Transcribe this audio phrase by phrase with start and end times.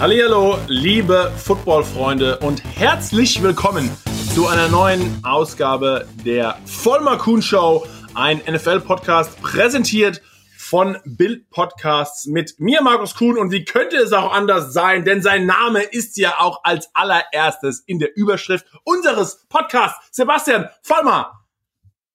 [0.00, 3.90] Hallo, liebe Football-Freunde und herzlich willkommen
[4.32, 7.84] zu einer neuen Ausgabe der Vollmer Kuhn Show,
[8.14, 10.22] ein NFL-Podcast präsentiert
[10.56, 13.36] von Bild Podcasts mit mir, Markus Kuhn.
[13.36, 15.04] Und wie könnte es auch anders sein?
[15.04, 19.98] Denn sein Name ist ja auch als allererstes in der Überschrift unseres Podcasts.
[20.12, 21.44] Sebastian Vollmer.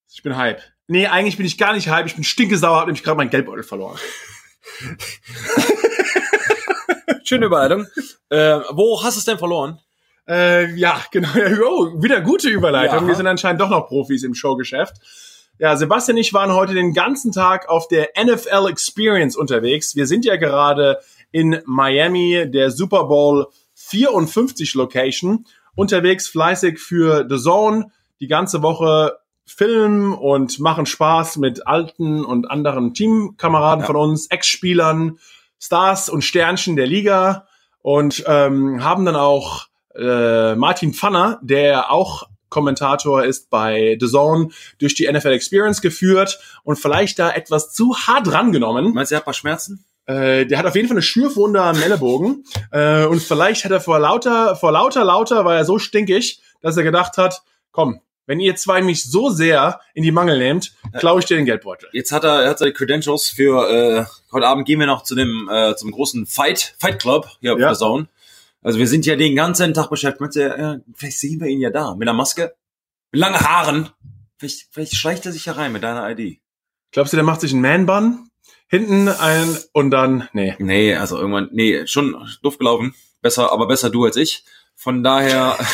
[0.09, 0.61] Ich bin Hype.
[0.87, 2.05] Nee, eigentlich bin ich gar nicht Hype.
[2.05, 3.99] Ich bin stinkesauer, habe nämlich gerade meinen Geldbeutel verloren.
[7.23, 7.87] Schöne Überleitung.
[8.29, 9.79] Äh, wo hast du es denn verloren?
[10.27, 11.29] Äh, ja, genau.
[11.67, 13.01] Oh, wieder gute Überleitung.
[13.01, 13.07] Ja.
[13.07, 14.95] Wir sind anscheinend doch noch Profis im Showgeschäft.
[15.59, 19.95] Ja, Sebastian und ich waren heute den ganzen Tag auf der NFL Experience unterwegs.
[19.95, 20.97] Wir sind ja gerade
[21.31, 27.91] in Miami, der Super Bowl 54 Location, unterwegs fleißig für The Zone.
[28.19, 33.87] Die ganze Woche filmen und machen Spaß mit alten und anderen Teamkameraden Ja.
[33.87, 35.19] von uns, Ex-Spielern,
[35.63, 37.47] Stars und Sternchen der Liga
[37.81, 44.49] und ähm, haben dann auch äh, Martin Pfanner, der auch Kommentator ist bei The Zone,
[44.77, 48.93] durch die NFL Experience geführt und vielleicht da etwas zu hart rangenommen.
[48.93, 49.85] Meinst du, er hat ein paar Schmerzen?
[50.05, 53.79] Äh, der hat auf jeden Fall eine Schürfwunde am Ellenbogen äh, und vielleicht hat er
[53.79, 58.39] vor lauter, vor lauter, lauter war er so stinkig, dass er gedacht hat, komm, wenn
[58.39, 61.89] ihr zwei mich so sehr in die Mangel nehmt, klaue ich dir den Geldbeutel.
[61.93, 65.15] Jetzt hat er, er hat seine Credentials für äh, heute Abend gehen wir noch zu
[65.15, 67.67] dem äh, zum großen Fight Fight Club hier auf Ja.
[67.69, 68.07] der Zone.
[68.61, 70.35] Also wir sind ja den ganzen Tag beschäftigt.
[70.37, 72.55] Äh, vielleicht sehen wir ihn ja da mit einer Maske,
[73.11, 73.89] mit langen Haaren.
[74.37, 76.39] Vielleicht, vielleicht schleicht er sich herein mit deiner ID.
[76.91, 78.29] Glaubst du, der macht sich einen Man-Bun?
[78.67, 80.55] Hinten ein und dann, nee.
[80.59, 82.95] Nee, also irgendwann, nee, schon doof gelaufen.
[83.21, 84.43] Besser, aber besser du als ich.
[84.75, 85.57] Von daher,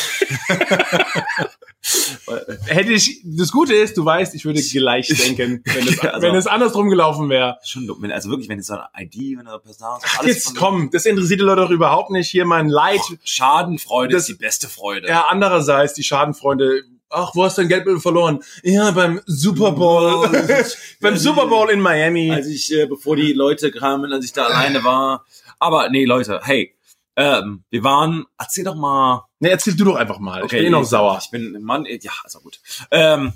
[2.66, 6.34] Hätte ich, das Gute ist, du weißt, ich würde gleich denken, wenn es, also- wenn
[6.36, 7.58] es andersrum gelaufen wäre.
[7.64, 8.04] schon dumm.
[8.12, 11.40] Also wirklich, wenn es so eine ID, wenn er Personal, Ach, jetzt komm, das interessiert
[11.40, 12.28] die Leute doch überhaupt nicht.
[12.28, 13.00] Hier mein Leid.
[13.24, 15.08] Schadenfreude Das- ist die beste Freude.
[15.08, 16.82] Ja, andererseits, die Schadenfreunde.
[17.08, 18.40] Ach, wo hast du dein Geldbeutel verloren?
[18.62, 20.28] Ja, beim Super Bowl.
[21.00, 22.30] beim Super Bowl in Miami.
[22.30, 25.24] als ich, äh, bevor die Leute kamen, als ich da alleine war.
[25.58, 26.72] Aber nee, Leute, hey,
[27.16, 29.24] ähm, wir waren, erzähl doch mal.
[29.40, 30.44] Ne, erzähl du doch einfach mal.
[30.44, 31.18] ich bin eh noch sauer.
[31.22, 32.60] Ich bin, Mann, äh, ja, ist auch gut.
[32.90, 33.32] Ähm,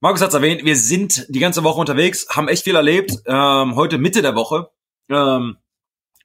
[0.00, 3.12] Markus hat's erwähnt, wir sind die ganze Woche unterwegs, haben echt viel erlebt.
[3.26, 4.70] Ähm, heute Mitte der Woche.
[5.08, 5.58] Ähm,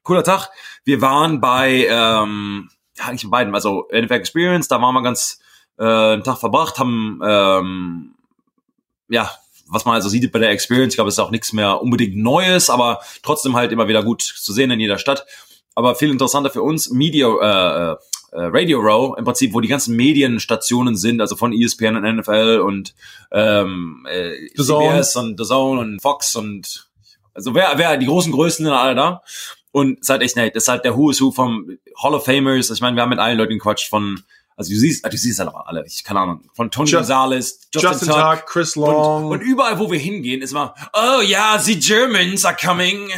[0.02, 0.50] cooler Tag.
[0.84, 5.38] Wir waren bei, ähm, ja, eigentlich bei beiden, also NFL Experience, da waren wir ganz
[5.78, 8.14] äh, einen Tag verbracht, haben ähm,
[9.08, 9.30] ja,
[9.68, 12.16] was man also sieht bei der Experience, ich glaube, es ist auch nichts mehr unbedingt
[12.16, 15.26] Neues, aber trotzdem halt immer wieder gut zu sehen in jeder Stadt.
[15.78, 17.96] Aber viel interessanter für uns, Media, äh, äh,
[18.32, 22.96] Radio Row, im Prinzip, wo die ganzen Medienstationen sind, also von ESPN und NFL und
[23.30, 24.88] ähm, äh, The Zone.
[24.88, 26.88] CBS und The Zone und Fox und
[27.32, 29.22] also wer, wer die großen Größen sind alle da.
[29.70, 30.56] Und es ist halt echt nett.
[30.56, 32.70] Das ist halt der Who is Who vom Hall of Famers.
[32.70, 34.24] Ich meine, wir haben mit allen Leuten gequatscht von,
[34.58, 37.08] also du siehst, ah, du siehst halt auch alle, ich keine Ahnung, von Tony Just-
[37.08, 39.26] Gonzalez, Justin Tuck, Chris Long.
[39.26, 43.08] und, und überall, wo wir hingehen, ist immer, oh ja, the Germans are coming.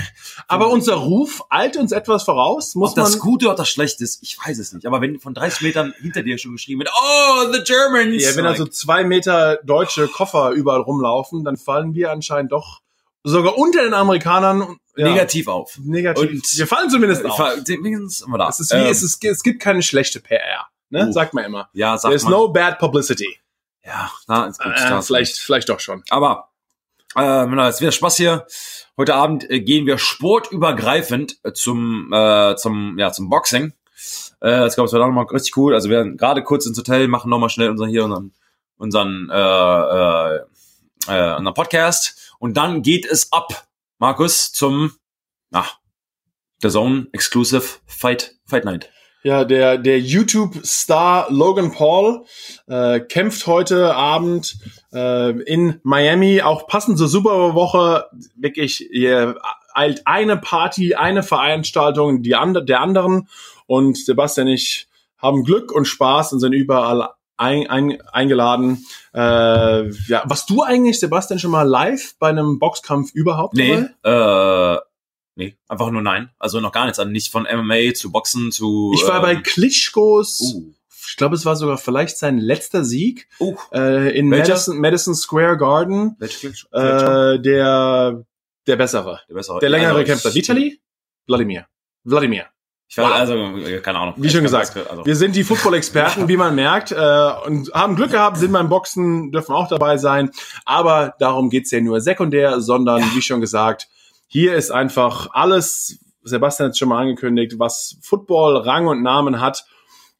[0.49, 2.75] aber unser Ruf eilt uns etwas voraus.
[2.75, 4.87] Muss Ob das man, gut oder ob das schlecht ist, ich weiß es nicht.
[4.87, 8.23] Aber wenn von 30 Metern hinter dir schon geschrieben wird, oh, the Germans.
[8.23, 12.81] ja, wenn also zwei Meter deutsche Koffer überall rumlaufen, dann fallen wir anscheinend doch
[13.25, 15.79] sogar unter den Amerikanern ja, negativ auf.
[15.83, 16.31] negativ.
[16.31, 17.39] Und- wir fallen zumindest auf.
[17.39, 18.49] Wenigstens immer da.
[18.49, 20.67] Es ist wie, Ähm, es, ist, es gibt keine schlechte PR.
[20.91, 21.07] Ne?
[21.09, 21.13] Oh.
[21.13, 21.71] Sagt man immer.
[21.73, 22.33] ja, sagt There's man.
[22.33, 23.39] no bad publicity.
[23.85, 26.03] ja, na, ist gut, Äh, vielleicht, vielleicht doch schon.
[26.11, 26.51] Aber
[27.17, 28.47] äh, na, ist wieder Spaß hier.
[28.97, 33.73] Heute Abend äh, gehen wir sportübergreifend äh, zum äh, zum ja zum Boxing.
[34.43, 35.75] Äh, ich glaube, es wird auch nochmal richtig cool.
[35.75, 38.33] Also wir werden gerade kurz ins Hotel, machen nochmal schnell unseren hier unseren
[38.77, 40.41] unseren äh, äh,
[41.09, 43.67] äh, unseren Podcast und dann geht es ab,
[43.99, 44.93] Markus, zum
[45.51, 45.67] na,
[46.63, 48.91] der Zone Exclusive Fight Fight Night.
[49.23, 52.25] Ja, der, der YouTube-Star Logan Paul
[52.67, 54.57] äh, kämpft heute Abend
[54.95, 58.07] äh, in Miami, auch passend zur Super Bowl-Woche.
[58.37, 59.37] Wirklich, hier
[59.75, 63.29] eilt eine Party, eine Veranstaltung die andre, der anderen.
[63.67, 64.89] Und Sebastian und ich
[65.19, 68.87] haben Glück und Spaß und sind überall ein, ein, eingeladen.
[69.15, 73.55] Äh, ja, warst du eigentlich, Sebastian, schon mal live bei einem Boxkampf überhaupt?
[73.55, 74.77] Nee, dabei?
[74.77, 74.90] äh,
[75.35, 76.31] nee, einfach nur nein.
[76.39, 76.99] Also noch gar nichts.
[76.99, 78.93] Also nicht von MMA zu Boxen zu.
[78.95, 80.41] Ich war bei ähm, Klitschkos.
[80.41, 80.73] uh,
[81.09, 83.29] Ich glaube, es war sogar vielleicht sein letzter Sieg.
[83.41, 84.29] uh, äh, in?
[84.29, 88.25] Madison, Madison Square Garden äh, der
[88.67, 89.59] der bessere, der bessere.
[89.61, 90.35] der längere also, Kämpfer.
[90.35, 90.81] Vitali?
[91.27, 91.67] Wladimir.
[92.05, 92.47] Wladimir.
[92.91, 94.15] Ich weiß, also, äh, keine Ahnung.
[94.17, 96.97] Wie schon gesagt, Also, Wir sind die Football-Experten, wie man merkt, äh,
[97.47, 100.31] und haben Glück gehabt, sind beim Boxen, dürfen auch dabei sein.
[100.65, 103.89] Aber darum geht's ja nur sekundär, sondern wie schon gesagt,
[104.33, 109.41] hier ist einfach alles Sebastian hat es schon mal angekündigt, was Football Rang und Namen
[109.41, 109.65] hat.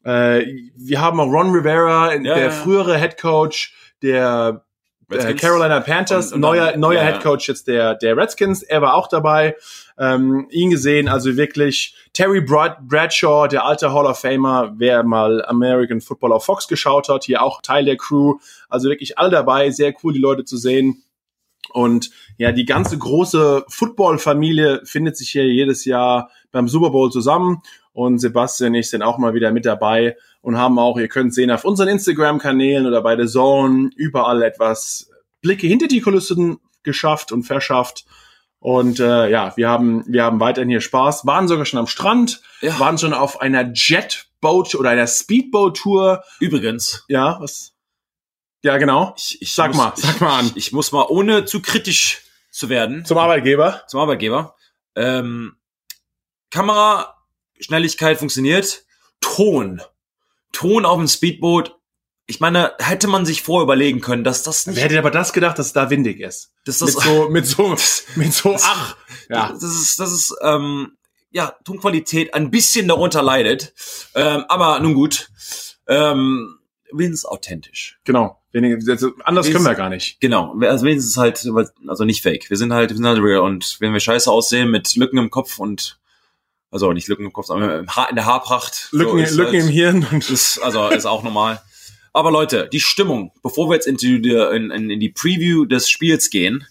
[0.03, 2.49] Äh, wir haben auch Ron Rivera, Ja, der ja.
[2.49, 4.63] frühere Head Coach der
[5.09, 5.33] äh.
[5.35, 7.11] Carolina Panthers, Und- und neuer, neuer ja.
[7.11, 8.63] Head Coach jetzt der, der Redskins.
[8.63, 9.55] Er war auch dabei.
[9.97, 15.45] Ähm, ihn gesehen, also wirklich Terry Brad Bradshaw, der alte Hall of Famer, wer mal
[15.45, 18.39] American Football auf Fox geschaut hat, hier auch Teil der Crew.
[18.67, 21.03] Also wirklich alle dabei, sehr cool, die Leute zu sehen.
[21.73, 27.61] Und ja, die ganze große Football-Familie findet sich hier jedes Jahr beim Super Bowl zusammen.
[27.93, 31.33] Und Sebastian und ich sind auch mal wieder mit dabei und haben auch, ihr könnt
[31.33, 35.09] sehen, auf unseren Instagram-Kanälen oder bei The Zone überall etwas
[35.41, 38.05] Blicke hinter die Kulissen geschafft und verschafft.
[38.59, 42.41] Und äh, ja, wir haben, wir haben weiterhin hier Spaß, waren sogar schon am Strand,
[42.61, 42.79] Ja.
[42.79, 46.23] waren schon auf einer Jetboat oder einer Speedboat-Tour.
[46.39, 47.73] Übrigens, Ja, was?
[48.63, 49.13] Ja, genau.
[49.17, 50.45] ich, ich Sag muss, mal, sag mal an.
[50.47, 53.83] Ich, ich muss mal, ohne zu kritisch zu werden, Zum Arbeitgeber.
[53.87, 54.55] zum Arbeitgeber.
[54.95, 55.55] Ähm,
[56.51, 57.15] Kamera,
[57.59, 58.83] Schnelligkeit funktioniert.
[59.21, 59.81] Ton.
[60.51, 61.75] Ton auf dem Speedboot.
[62.27, 65.33] Ich meine, hätte man sich vorher überlegen können, dass das nicht, Wer hätte aber das
[65.33, 66.53] gedacht, dass es da windig ist?
[66.65, 67.75] dass das, mit so, mit so,
[68.15, 68.95] mit so, ach,
[69.29, 69.49] ja.
[69.51, 70.97] das ist, das ist, ähm,
[71.31, 73.73] ja, Tonqualität ein bisschen darunter leidet.
[74.15, 75.29] Ähm, aber nun gut.
[75.87, 76.57] Ähm,
[76.91, 77.99] wenigstens authentisch.
[78.03, 78.41] Genau.
[78.51, 80.19] Wenig, also anders können wir gar nicht.
[80.19, 81.49] Genau, also wenigstens halt,
[81.87, 82.49] also nicht fake.
[82.49, 85.29] Wir sind halt, wir sind halt real und wenn wir scheiße aussehen mit Lücken im
[85.29, 85.99] Kopf und,
[86.69, 88.89] also nicht Lücken im Kopf, sondern in der Haarpracht.
[88.91, 91.61] so Lücken, ist Lücken halt, im Hirn und Ist, also ist auch normal.
[92.13, 95.89] Aber Leute, die Stimmung, bevor wir jetzt in die, in, in, in die Preview des
[95.89, 96.65] Spiels gehen,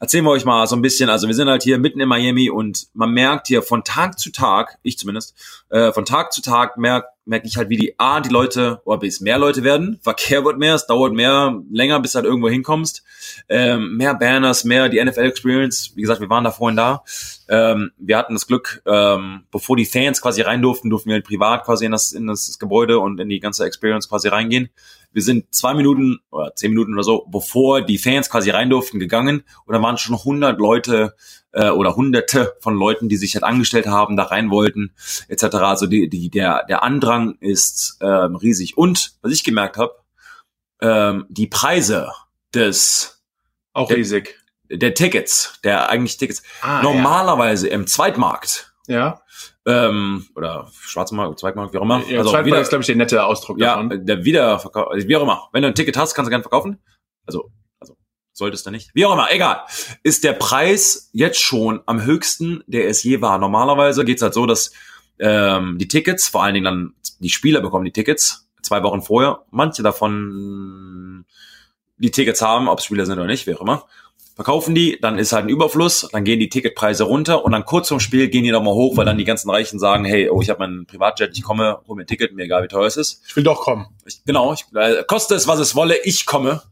[0.00, 2.50] erzählen wir euch mal so ein bisschen, also wir sind halt hier mitten in Miami
[2.50, 5.34] und man merkt hier von Tag zu Tag, ich zumindest,
[5.70, 8.98] äh, von Tag zu Tag merke merk ich halt, wie die A, die Leute, oder
[8.98, 12.48] bis mehr Leute werden, Verkehr wird mehr, es dauert mehr, länger, bis du halt irgendwo
[12.48, 13.02] hinkommst,
[13.48, 17.02] ähm, mehr Banners, mehr die NFL-Experience, wie gesagt, wir waren da vorhin da,
[17.48, 21.26] ähm, wir hatten das Glück, ähm, bevor die Fans quasi rein durften, durften wir halt
[21.26, 24.70] privat quasi in das, in das Gebäude und in die ganze Experience quasi reingehen.
[25.14, 28.98] Wir sind zwei Minuten oder zehn Minuten oder so, bevor die Fans quasi rein durften,
[28.98, 31.14] gegangen und da waren schon 100 Leute
[31.52, 34.92] äh, oder Hunderte von Leuten, die sich halt angestellt haben, da rein wollten,
[35.28, 35.44] etc.
[35.56, 38.76] Also die, die, der, der Andrang ist ähm, riesig.
[38.76, 39.94] Und was ich gemerkt habe,
[40.80, 42.10] ähm, die Preise
[42.54, 43.22] des
[43.72, 44.38] auch Der- riesig.
[44.70, 49.20] der Tickets, der eigentlich Tickets, Ah, normalerweise im Zweitmarkt Ja.
[49.66, 52.02] Ähm, oder Schwarzmarkt, Zweitmarkt, wie auch immer.
[52.08, 54.04] ja also wieder, ist, glaube ich, der nette Ausdruck ja, davon.
[54.04, 55.48] der Wiederverkauf, also wie auch immer.
[55.52, 56.78] Wenn du ein Ticket hast, kannst du gerne verkaufen.
[57.26, 57.50] Also,
[57.80, 57.96] also
[58.32, 58.90] solltest du nicht.
[58.94, 59.62] Wie auch immer, egal.
[60.02, 63.38] Ist der Preis jetzt schon am höchsten, der es je war.
[63.38, 64.72] Normalerweise geht's halt so, dass
[65.18, 69.44] ähm, die Tickets, vor allen Dingen dann die Spieler bekommen die Tickets zwei Wochen vorher.
[69.50, 71.24] Manche davon
[71.96, 73.86] die Tickets haben, ob es Spieler sind oder nicht, wie auch immer.
[74.34, 77.88] Verkaufen die, dann ist halt ein Überfluss, dann gehen die Ticketpreise runter und dann kurz
[77.88, 80.50] vorm Spiel gehen die nochmal hoch, weil dann die ganzen Reichen sagen, hey, oh, ich
[80.50, 83.22] habe meinen Privatjet, ich komme, hol mir ein Ticket, mir egal wie teuer es ist.
[83.28, 83.86] Ich will doch kommen.
[84.04, 86.62] Ich, genau, ich, äh, koste es, was es wolle, ich komme.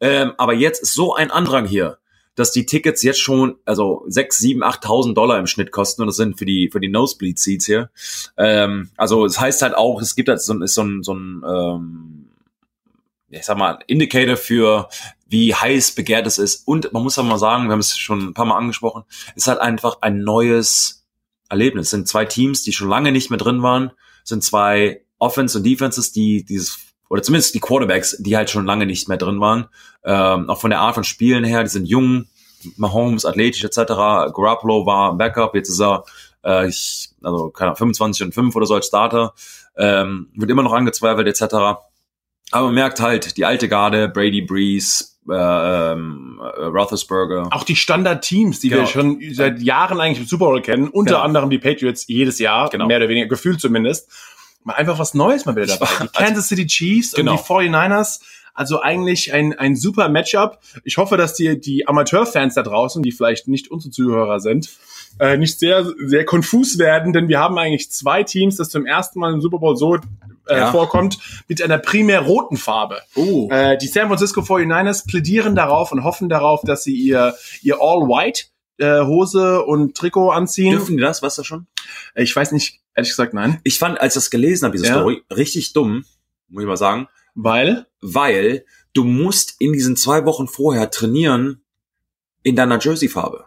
[0.00, 1.98] Ähm, aber jetzt ist so ein Andrang hier,
[2.34, 6.16] dass die Tickets jetzt schon, also sechs, sieben, 8.000 Dollar im Schnitt kosten und das
[6.16, 7.90] sind für die für die Nosebleed Seats hier.
[8.36, 12.24] Ähm, also es heißt halt auch, es gibt halt so, so ein, so ein ähm,
[13.34, 14.88] ich sag mal, Indicator für
[15.26, 16.66] wie heiß begehrt es ist.
[16.66, 19.44] Und man muss aber mal sagen, wir haben es schon ein paar Mal angesprochen, es
[19.44, 21.06] ist halt einfach ein neues
[21.48, 21.86] Erlebnis.
[21.86, 25.58] Es sind zwei Teams, die schon lange nicht mehr drin waren, es sind zwei Offense
[25.58, 29.40] und Defenses, die dieses oder zumindest die Quarterbacks, die halt schon lange nicht mehr drin
[29.40, 29.66] waren.
[30.04, 32.26] Ähm, auch von der Art von Spielen her, die sind jung,
[32.76, 33.76] Mahomes, athletisch etc.
[34.32, 36.04] Garoppolo war Backup, jetzt ist er
[36.44, 39.34] äh, ich, also keine Ahnung, 25 und 5 oder so als Starter.
[39.76, 41.54] Ähm, wird immer noch angezweifelt etc.
[41.54, 47.48] Aber man merkt halt, die alte Garde, Brady Breeze, äh, ähm, äh, Roethlisberger.
[47.50, 48.82] Auch die Standard-Teams, die Genau.
[48.82, 51.24] wir schon seit Jahren eigentlich im Super Bowl kennen, unter Genau.
[51.24, 52.86] anderem die Patriots jedes Jahr, Genau.
[52.86, 54.08] mehr oder weniger, gefühlt zumindest.
[54.64, 55.88] Mal einfach was Neues mal wieder dabei.
[56.02, 57.32] Die Kansas City Chiefs Genau.
[57.32, 58.20] und die 49ers.
[58.56, 60.60] Also eigentlich ein, ein super Matchup.
[60.84, 64.70] Ich hoffe, dass die, die Amateurfans da draußen, die vielleicht nicht unsere Zuhörer sind,
[65.18, 69.18] äh, nicht sehr, sehr konfus werden, denn wir haben eigentlich zwei Teams, das zum ersten
[69.18, 69.98] Mal im Super Bowl so
[70.46, 70.70] äh, Ja.
[70.72, 73.00] vorkommt, mit einer primär roten Farbe.
[73.14, 73.48] Oh.
[73.50, 78.44] Äh, die San Francisco 49ers plädieren darauf und hoffen darauf, dass sie ihr, ihr All-White
[78.78, 80.72] äh, Hose und Trikot anziehen.
[80.72, 81.66] Dürfen die das, weißt du schon?
[82.14, 83.60] Äh, Ich weiß nicht, ehrlich gesagt, nein.
[83.64, 84.94] Ich fand, als ich das gelesen habe, diese Ja.
[84.98, 86.04] Story, richtig dumm,
[86.48, 87.86] muss ich mal sagen, Weil?
[88.00, 91.62] weil du musst in diesen zwei Wochen vorher trainieren
[92.42, 93.46] in deiner Jersey-Farbe.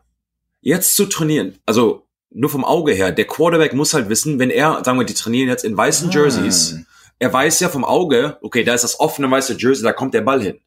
[0.62, 4.84] Jetzt zu trainieren, also nur vom Auge her, der Quarterback muss halt wissen, wenn er,
[4.84, 6.14] sagen wir, die trainieren jetzt in weißen Ah.
[6.14, 6.76] Jerseys,
[7.20, 10.22] er weiß ja vom Auge, okay, da ist das offene weiße Jersey, da kommt der
[10.22, 10.60] Ball hin.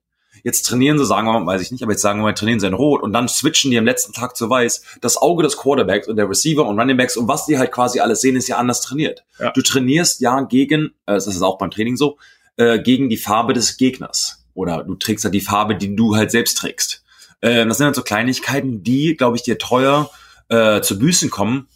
[0.42, 2.60] jetzt trainieren sie, sagen wir mal, weiß ich nicht, aber jetzt sagen wir mal, trainieren
[2.60, 4.82] sie in Rot und dann switchen die am letzten Tag zu Weiß.
[5.00, 8.00] Das Auge des Quarterbacks und der Receiver und Running Backs und was die halt quasi
[8.00, 9.24] alles sehen, ist ja anders trainiert.
[9.38, 9.50] Ja.
[9.50, 12.16] Du trainierst ja gegen, äh, das ist auch beim Training so,
[12.56, 14.44] äh, gegen die Farbe des Gegners.
[14.54, 17.02] Oder du trägst halt die Farbe, die du halt selbst trägst.
[17.40, 20.10] Äh, das sind halt so Kleinigkeiten, die, glaube ich, dir teuer
[20.50, 21.68] äh, zu Büßen kommen.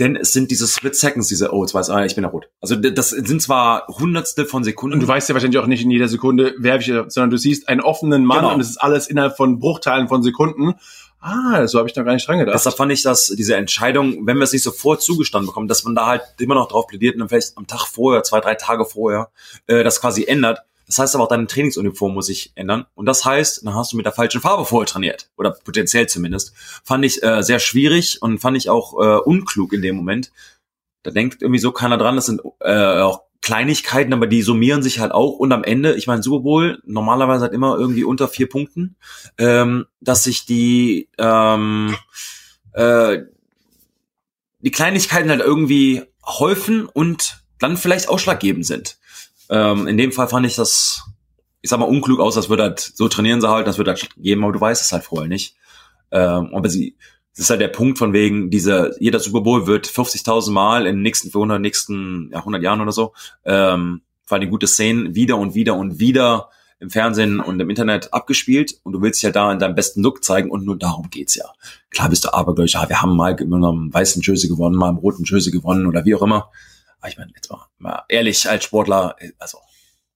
[0.00, 2.48] Denn es sind diese Split Seconds, diese, oh, jetzt weiß ich, ich bin ja rot.
[2.60, 4.94] Also das sind zwar Hundertstel von Sekunden.
[4.94, 7.68] Und du weißt ja wahrscheinlich auch nicht in jeder Sekunde, wer ich, sondern du siehst
[7.68, 8.54] einen offenen Mann Genau.
[8.54, 10.74] und es ist alles innerhalb von Bruchteilen von Sekunden.
[11.20, 12.54] Ah, so habe ich noch gar nicht dran gedacht.
[12.54, 15.94] Deshalb fand ich, dass diese Entscheidung, wenn wir es nicht sofort zugestanden bekommen, dass man
[15.94, 18.84] da halt immer noch drauf plädiert und dann vielleicht am Tag vorher, zwei, drei Tage
[18.84, 19.30] vorher,
[19.68, 20.62] äh, das quasi ändert.
[20.86, 22.86] Das heißt aber auch, deine Trainingsuniform muss sich ändern.
[22.94, 25.30] Und das heißt, dann hast du mit der falschen Farbe vorher trainiert.
[25.36, 26.52] Oder potenziell zumindest.
[26.84, 30.32] Fand ich äh, sehr schwierig und fand ich auch äh, unklug in dem Moment.
[31.02, 32.16] Da denkt irgendwie so keiner dran.
[32.16, 35.32] Das sind äh, auch Kleinigkeiten, aber die summieren sich halt auch.
[35.32, 38.96] Und am Ende, ich meine, Super Bowl normalerweise halt immer irgendwie unter vier Punkten,
[39.36, 41.96] ähm, dass sich die ähm,
[42.72, 43.18] äh,
[44.60, 48.98] die Kleinigkeiten halt irgendwie häufen und dann vielleicht ausschlaggebend sind.
[49.50, 51.02] Ähm, in dem Fall fand ich das,
[51.60, 54.08] ich sag mal, unklug aus, das wird halt, so trainieren sie halt, das wird halt
[54.16, 55.56] geben, aber du weißt es halt vorher nicht.
[56.10, 56.96] Ähm, aber sie,
[57.34, 60.96] das ist halt der Punkt von wegen, diese, jeder Super Bowl wird 50.000 Mal in
[60.96, 65.14] den nächsten, für 100, nächsten ja, 100 Jahren oder so, ähm, vor allem gute Szenen
[65.14, 69.30] wieder und wieder und wieder im Fernsehen und im Internet abgespielt und du willst ja
[69.30, 71.44] da in deinem besten Look zeigen und nur darum geht's ja.
[71.90, 74.96] Klar bist du abergläubisch, ja, wir haben mal mit einem weißen Jersey gewonnen, mal im
[74.96, 76.50] roten Jersey gewonnen oder wie auch immer.
[77.02, 79.58] Aber ich meine, jetzt mal, mal ehrlich als Sportler, also,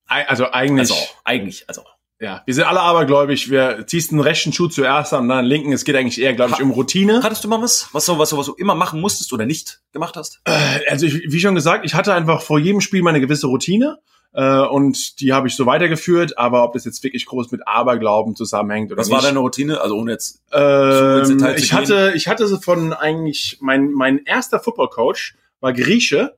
[0.07, 1.83] Ei- also eigentlich, also eigentlich, also.
[2.21, 3.51] ja, wir sind alle abergläubig.
[3.51, 5.73] Wir ziehst den rechten Schuh zuerst an, dann den linken.
[5.73, 7.23] Es geht eigentlich eher, glaube ich, um Routine.
[7.25, 9.81] Hattest du mal was, was du, was du, was du immer machen musstest oder nicht
[9.93, 10.41] gemacht hast?
[10.89, 13.99] Also ich, wie schon gesagt, ich hatte einfach vor jedem Spiel meine gewisse Routine
[14.33, 16.39] äh, und die habe ich so weitergeführt.
[16.39, 19.17] Aber ob das jetzt wirklich groß mit Aberglauben zusammenhängt oder Was nicht.
[19.17, 19.81] war deine Routine?
[19.81, 20.41] Also ohne jetzt.
[20.53, 21.79] Ähm, ins Detail zu ich gehen?
[21.79, 26.37] hatte, ich hatte von eigentlich mein mein erster Football Coach war Grieche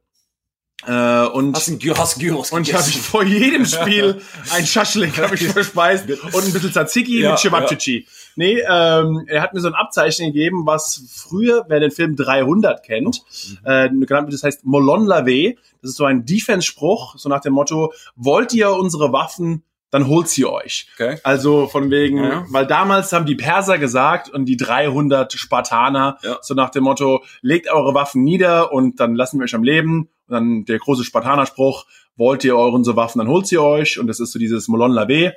[0.87, 4.20] äh, und Hast du hast Gyros und ich habe ich vor jedem Spiel
[4.52, 8.06] ein Schaschlik habe ich verspeist und ein bisschen Tzatziki Ja, mit Cevapcici.
[8.37, 12.85] Nee, ähm, er hat mir so ein Abzeichen gegeben, was früher, wer den Film 300
[12.85, 13.23] kennt,
[13.64, 15.54] äh, genannt wird, das heißt Molon Lave.
[15.82, 20.28] Das ist so ein Defense-Spruch, so nach dem Motto, wollt ihr unsere Waffen, dann holt
[20.28, 20.87] sie euch.
[20.94, 21.18] Okay.
[21.25, 22.44] Also von wegen, Ja.
[22.50, 26.38] weil damals haben die Perser gesagt und die 300 Spartaner, Ja.
[26.40, 30.08] so nach dem Motto, legt eure Waffen nieder und dann lassen wir euch am Leben.
[30.28, 33.99] Und dann der große Spartanerspruch, wollt ihr eure unsere Waffen, dann holt sie euch.
[33.99, 35.35] Und das ist so dieses Molon Lave.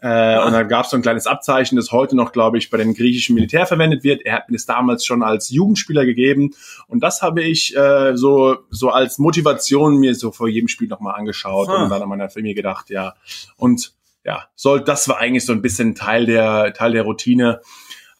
[0.00, 2.76] Äh, Und dann gab es so ein kleines Abzeichen, das heute noch, glaube ich, bei
[2.76, 4.20] den griechischen Militär verwendet wird.
[4.26, 6.50] Er hat mir das damals schon als Jugendspieler gegeben.
[6.88, 11.14] Und das habe ich äh, so, so als Motivation mir so vor jedem Spiel nochmal
[11.14, 11.84] angeschaut Ah.
[11.84, 13.14] und dann an meiner Familie gedacht, ja.
[13.56, 13.92] Und
[14.24, 17.60] ja, soll, das war eigentlich so ein bisschen Teil der, Teil der Routine.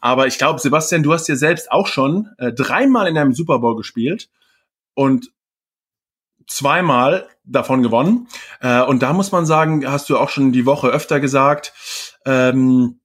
[0.01, 3.59] Aber ich glaube, Sebastian, du hast ja selbst auch schon äh, dreimal in einem Super
[3.59, 4.29] Bowl gespielt
[4.95, 5.31] und
[6.47, 8.29] zweimal davon gewonnen.
[8.61, 11.73] Äh, und da muss man sagen, hast du auch schon die Woche öfter gesagt,
[12.25, 13.01] ähm,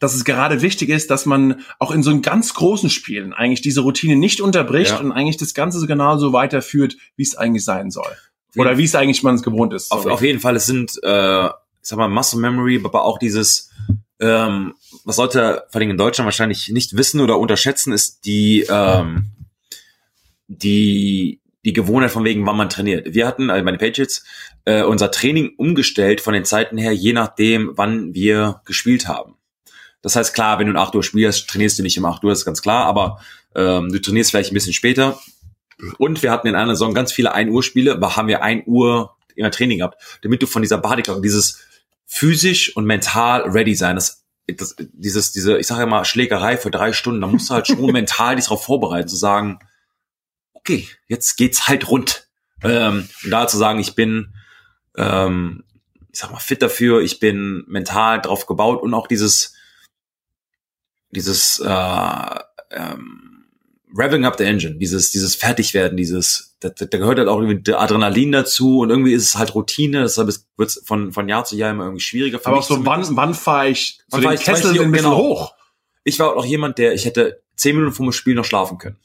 [0.00, 3.60] dass es gerade wichtig ist, dass man auch in so einen ganz großen Spielen eigentlich
[3.62, 4.98] diese Routine nicht unterbricht Ja.
[4.98, 8.16] und eigentlich das Ganze so genauso weiterführt, wie es eigentlich sein soll.
[8.56, 9.90] Oder wie es eigentlich man es gewohnt ist.
[9.90, 13.70] Auf, auf jeden Fall, es sind, äh, ich sag mal, Muscle Memory, aber auch dieses,
[14.20, 14.74] ähm,
[15.04, 19.32] was Leute vor allem in Deutschland wahrscheinlich nicht wissen oder unterschätzen, ist die, ähm,
[20.48, 23.14] die, die Gewohnheit von wegen, wann man trainiert.
[23.14, 24.24] Wir hatten, also meine Patriots,
[24.64, 29.36] äh, unser Training umgestellt von den Zeiten her, je nachdem, wann wir gespielt haben.
[30.02, 32.30] Das heißt, klar, wenn du um 8 Uhr spielst, trainierst du nicht um 8 Uhr,
[32.30, 33.20] das ist ganz klar, aber
[33.54, 35.18] ähm, du trainierst vielleicht ein bisschen später.
[35.98, 38.64] Und wir hatten in einer Saison ganz viele 1 Uhr Spiele, aber haben wir 1
[38.66, 41.64] Uhr immer Training gehabt, damit du von dieser Bodyclock, dieses
[42.06, 46.70] physisch und mental ready sein, das, das dieses, diese, ich sage ja mal, Schlägerei für
[46.70, 49.58] drei Stunden, da musst du halt schon mental dich darauf vorbereiten, zu sagen,
[50.64, 52.28] okay, jetzt geht's halt rund.
[52.62, 54.34] Ähm, und da zu sagen, ich bin,
[54.96, 55.64] ähm,
[56.12, 59.54] ich sag mal, fit dafür, ich bin mental drauf gebaut und auch dieses,
[61.10, 62.38] dieses äh,
[62.70, 63.30] ähm,
[63.96, 68.32] Revving up the engine, dieses, dieses Fertigwerden, dieses, da, da gehört halt auch irgendwie Adrenalin
[68.32, 71.70] dazu und irgendwie ist es halt Routine, deshalb wird es von, von Jahr zu Jahr
[71.70, 72.38] immer irgendwie schwieriger.
[72.40, 74.72] Für Aber auch so, wann, wann fahre ich Wann so den ich- fahr ich Kessel
[74.72, 75.18] die- ein bisschen genau.
[75.22, 75.54] hoch?
[76.02, 78.96] Ich war auch jemand, der, ich hätte zehn Minuten vor dem Spiel noch schlafen können.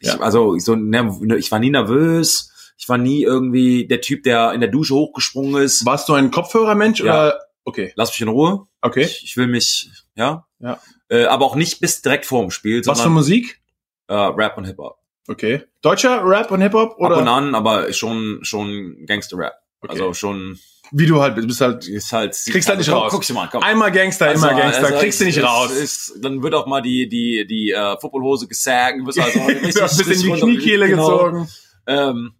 [0.00, 0.20] Ich, Ja.
[0.20, 4.52] Also ich so, ne, ich war nie nervös, ich war nie irgendwie der Typ, der
[4.52, 5.84] in der Dusche hochgesprungen ist.
[5.86, 7.04] Warst du ein Kopfhörermensch Ja.
[7.28, 7.40] oder?
[7.64, 8.66] Okay, Lass mich in Ruhe.
[8.80, 9.02] okay.
[9.02, 10.46] Ich, ich will mich, ja.
[10.60, 10.80] Ja.
[11.08, 13.60] Äh, aber auch nicht bis direkt vor dem Spiel, Was für sondern Musik?
[14.08, 14.98] äh, Rap und Hip-Hop.
[15.28, 15.64] Okay.
[15.82, 17.32] Deutscher Rap und Hip-Hop Ab und oder?
[17.32, 19.54] an, aber schon, schon Gangster-Rap.
[19.80, 19.92] Okay.
[19.92, 20.58] Also schon
[20.92, 23.12] Wie du halt bist, du bist halt, ist halt Kriegst halt nicht Komm, raus.
[23.12, 23.62] Guck's dir mal komm.
[23.62, 25.70] einmal Gangster, immer Also, Gangster, also kriegst du nicht ist, raus.
[25.72, 29.62] Ist, dann wird auch mal die die die äh, Footballhose gesaggt, du bist also richtig,
[29.82, 31.08] ein bisschen in die Kniekehle genau.
[31.08, 31.48] gezogen.
[31.86, 32.34] Ähm,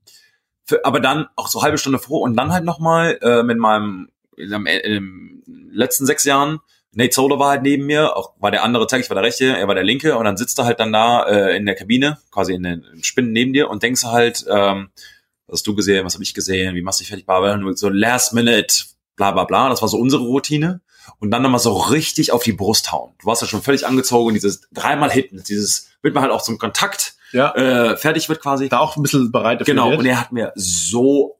[0.64, 4.08] für, aber dann auch so halbe Stunde vor und dann halt nochmal äh, mit meinem
[4.36, 6.58] in, dem- in den letzten sechs Jahren,
[6.92, 9.44] Nate Soler war halt neben mir, auch war der andere Tag, ich war der rechte,
[9.56, 12.18] er war der linke und dann sitzt er halt dann da äh, in der Kabine,
[12.30, 14.88] quasi in den Spinnen neben dir und denkst halt, ähm,
[15.46, 17.58] was hast du gesehen, was habe ich gesehen, wie machst du dich fertig, bla, bla,
[17.76, 18.84] so last minute,
[19.16, 20.80] bla bla bla, das war so unsere Routine
[21.20, 23.14] und dann nochmal so richtig auf die Brust hauen.
[23.20, 26.58] Du warst ja schon völlig angezogen, dieses dreimal hitten, dieses wird man halt auch zum
[26.58, 28.68] Kontakt Ja, äh, fertig wird quasi.
[28.68, 29.74] da auch ein bisschen bereit dafür.
[29.74, 30.00] Genau, wird.
[30.00, 31.38] und er hat mir so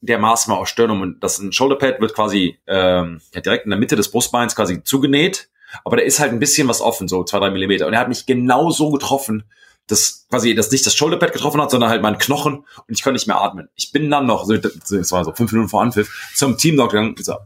[0.00, 3.78] dermaßen mal aus Stirn und das ein Shoulderpad wird quasi ähm, ja, direkt in der
[3.78, 5.48] Mitte des Brustbeins quasi zugenäht,
[5.84, 7.86] aber da ist halt ein bisschen was offen, so zwei, drei Millimeter.
[7.86, 9.44] Und er hat mich genau so getroffen,
[9.86, 13.14] dass quasi das nicht das Shoulderpad getroffen hat, sondern halt mein Knochen und ich konnte
[13.14, 13.68] nicht mehr atmen.
[13.74, 17.18] Ich bin dann noch, das war so fünf Minuten vor Anpfiff, zum Teamdoktor gegangen und
[17.18, 17.42] gesagt,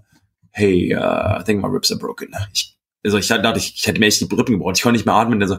[0.50, 2.35] hey, uh, I think my ribs are broken.
[2.52, 5.07] Ich, also ich dachte, ich, ich hätte mir echt die Rippen gebrochen, ich konnte nicht
[5.07, 5.40] mehr atmen.
[5.40, 5.59] Der so,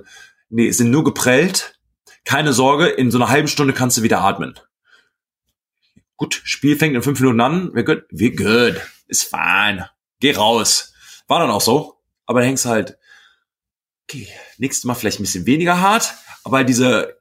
[0.49, 1.79] nee, es sind nur geprellt,
[2.25, 4.59] keine Sorge, in so einer halben Stunde kannst du wieder atmen.
[6.15, 7.73] Gut, Spiel fängt in fünf Minuten an.
[7.73, 8.03] Wir good.
[8.09, 8.81] Wir good.
[9.07, 9.85] Ist fein.
[10.19, 10.93] Geh raus.
[11.27, 12.01] War dann auch so.
[12.25, 12.97] Aber da hängst halt,
[14.03, 17.19] okay, nächstes Mal vielleicht ein bisschen weniger hart, aber diese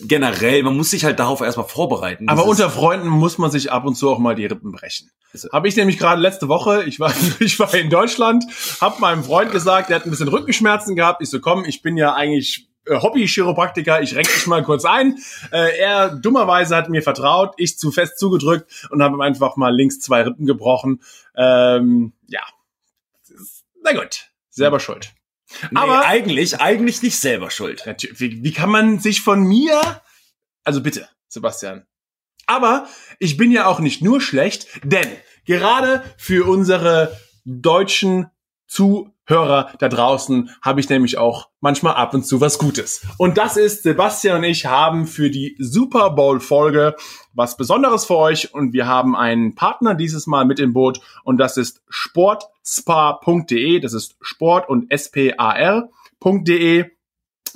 [0.00, 2.28] generell, man muss sich halt darauf erstmal vorbereiten.
[2.28, 5.10] Aber unter Freunden muss man sich ab und zu auch mal die Rippen brechen.
[5.52, 8.44] Habe ich nämlich gerade letzte Woche, ich war, ich war in Deutschland,
[8.80, 11.22] habe meinem Freund gesagt, der hat ein bisschen Rückenschmerzen gehabt.
[11.22, 15.18] Ich so, komm, ich bin ja eigentlich äh, Hobby-Chiropraktiker, ich renk dich mal kurz ein.
[15.50, 19.74] Äh, er dummerweise hat mir vertraut, ich zu fest zugedrückt und habe ihm einfach mal
[19.74, 21.02] links zwei Rippen gebrochen.
[21.36, 22.42] Ähm, ja,
[23.82, 25.15] na gut, selber schuld.
[25.70, 27.82] Nee, aber- eigentlich, eigentlich nicht selber schuld.
[27.86, 30.02] Natürlich, wie, wie kann man sich von mir,
[30.64, 31.86] also bitte, Sebastian.
[32.46, 35.08] Aber ich bin ja auch nicht nur schlecht, denn
[35.44, 38.30] gerade für unsere deutschen
[39.26, 43.06] Zuhörer da draußen habe ich nämlich auch manchmal ab und zu was Gutes.
[43.18, 46.94] Und das ist, Sebastian und ich haben für die Super Bowl Folge
[47.32, 51.38] was Besonderes für euch und wir haben einen Partner dieses Mal mit im Boot und
[51.38, 56.84] das ist sportspa.de, das ist Sport und S-P-A-R.de.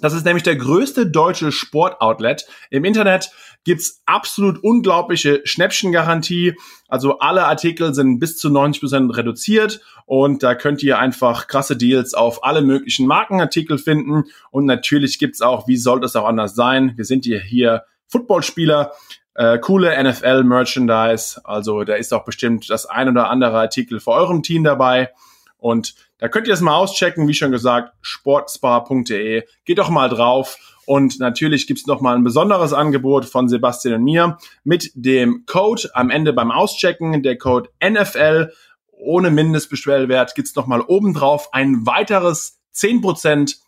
[0.00, 2.46] Das ist nämlich der größte deutsche Sportoutlet.
[2.70, 3.32] Im Internet
[3.64, 6.54] gibt's absolut unglaubliche Schnäppchengarantie.
[6.88, 12.14] Also alle Artikel sind bis zu 90% reduziert und da könnt ihr einfach krasse Deals
[12.14, 14.24] auf alle möglichen Markenartikel finden.
[14.50, 16.94] Und natürlich gibt's auch, wie soll das auch anders sein?
[16.96, 18.92] Wir sind hier, hier Footballspieler,
[19.34, 21.40] äh, coole NFL-Merchandise.
[21.44, 25.10] Also da ist auch bestimmt das ein oder andere Artikel für eurem Team dabei.
[25.58, 29.44] Und da könnt ihr es mal auschecken, wie schon gesagt, sportspar.de.
[29.64, 30.56] Geht doch mal drauf.
[30.90, 35.88] Und natürlich gibt's noch mal ein besonderes Angebot von Sebastian und mir mit dem Code
[35.94, 38.50] am Ende beim Auschecken, der Code NFL
[38.90, 43.58] ohne Mindestbestellwert gibt's noch mal obendrauf ein weiteres 10%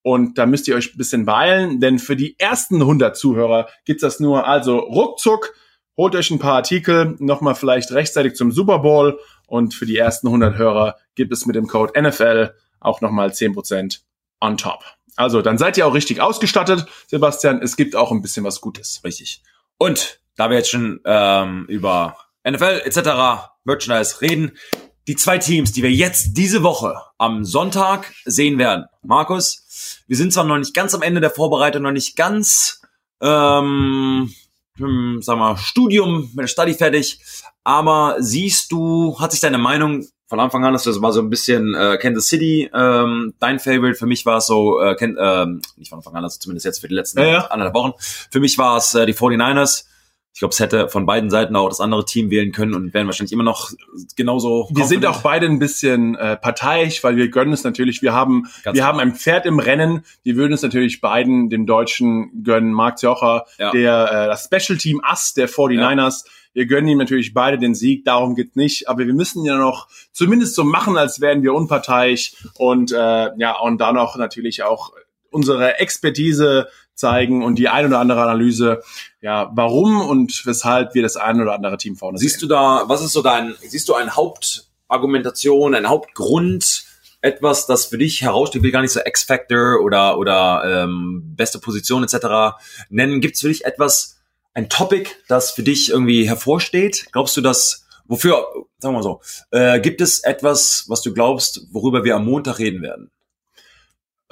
[0.00, 4.00] und da müsst ihr euch ein bisschen beeilen, denn für die ersten 100 Zuhörer gibt's
[4.00, 4.48] das nur.
[4.48, 5.52] Also ruckzuck,
[5.98, 10.28] holt euch ein paar Artikel, nochmal vielleicht rechtzeitig zum Super Bowl und für die ersten
[10.28, 13.98] 100 Hörer gibt es mit dem Code NFL auch nochmal 10%
[14.40, 14.82] on top.
[15.16, 17.62] Also dann seid ihr auch richtig ausgestattet, Sebastian.
[17.62, 19.00] Es gibt auch ein bisschen was Gutes.
[19.04, 19.42] Richtig.
[19.78, 22.16] Und da wir jetzt schon ähm, über
[22.48, 23.48] NFL etc.
[23.64, 24.52] Merchandise reden,
[25.06, 28.86] die zwei Teams, die wir jetzt diese Woche am Sonntag sehen werden.
[29.02, 32.80] Markus, wir sind zwar noch nicht ganz am Ende der Vorbereitung, noch nicht ganz,
[33.20, 34.32] ähm,
[34.76, 37.20] hm, sag mal, Studium mit der Study fertig,
[37.64, 41.76] aber siehst du, hat sich deine Meinung von Anfang an, das war so ein bisschen
[41.76, 45.90] äh, Kansas City, ähm, dein Favorite, für mich war es so, äh, Ken, ähm, nicht
[45.90, 47.46] von Anfang an, also zumindest jetzt für die letzten Ja, ja.
[47.46, 49.84] anderthalb Wochen, für mich war es äh, die 49ers.
[50.34, 53.06] Ich glaube, es hätte von beiden Seiten auch das andere Team wählen können und wären
[53.06, 53.70] wahrscheinlich immer noch
[54.16, 54.68] genauso.
[54.74, 58.02] Wir sind auch beide ein bisschen äh, parteiisch, weil wir gönnen es natürlich.
[58.02, 58.88] Wir haben, Ganz wir klar.
[58.88, 60.04] haben ein Pferd im Rennen.
[60.24, 63.70] Wir würden es natürlich beiden, dem Deutschen gönnen, Marc Jocher, Ja.
[63.70, 66.24] der äh, das Special Team Ass der 49ers.
[66.52, 68.88] Wir gönnen ihm natürlich beide den Sieg, darum geht's nicht.
[68.88, 72.96] Aber wir müssen ja noch zumindest so machen, als wären wir unparteiisch und äh,
[73.36, 74.92] ja und da noch natürlich auch
[75.34, 78.82] unsere Expertise zeigen und die ein oder andere Analyse,
[79.20, 82.48] ja, warum und weshalb wir das ein oder andere Team vorne Siehst sehen.
[82.48, 86.84] du da, was ist so dein, siehst du eine Hauptargumentation, ein Hauptgrund,
[87.20, 92.04] etwas, das für dich heraussteht, will gar nicht so X-Factor oder, oder ähm, beste Position
[92.04, 92.56] etc.
[92.90, 93.22] nennen.
[93.22, 94.20] Gibt es für dich etwas,
[94.52, 97.06] ein Topic, das für dich irgendwie hervorsteht?
[97.12, 98.46] Glaubst du, dass, wofür,
[98.78, 99.20] sagen wir mal so,
[99.50, 103.10] äh, gibt es etwas, was du glaubst, worüber wir am Montag reden werden?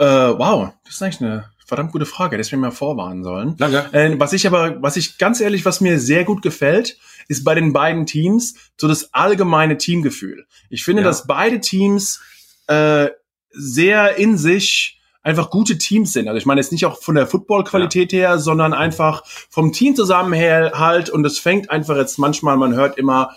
[0.02, 2.36] Äh, wow, das ist eigentlich eine verdammt gute Frage.
[2.36, 3.56] Das wir mal vorwarnen sollen.
[3.56, 3.86] Danke.
[3.92, 7.54] Äh, was ich aber, was ich ganz ehrlich, was mir sehr gut gefällt, ist bei
[7.54, 10.46] den beiden Teams so das allgemeine Teamgefühl.
[10.70, 11.08] Ich finde, Ja.
[11.08, 12.20] dass beide Teams
[12.66, 13.08] äh,
[13.52, 16.26] sehr in sich einfach gute Teams sind.
[16.26, 21.24] Also ich meine jetzt nicht auch von der Football-Qualität her, sondern einfach vom Teamzusammenhalt und
[21.24, 23.30] es fängt einfach jetzt manchmal, man hört immer,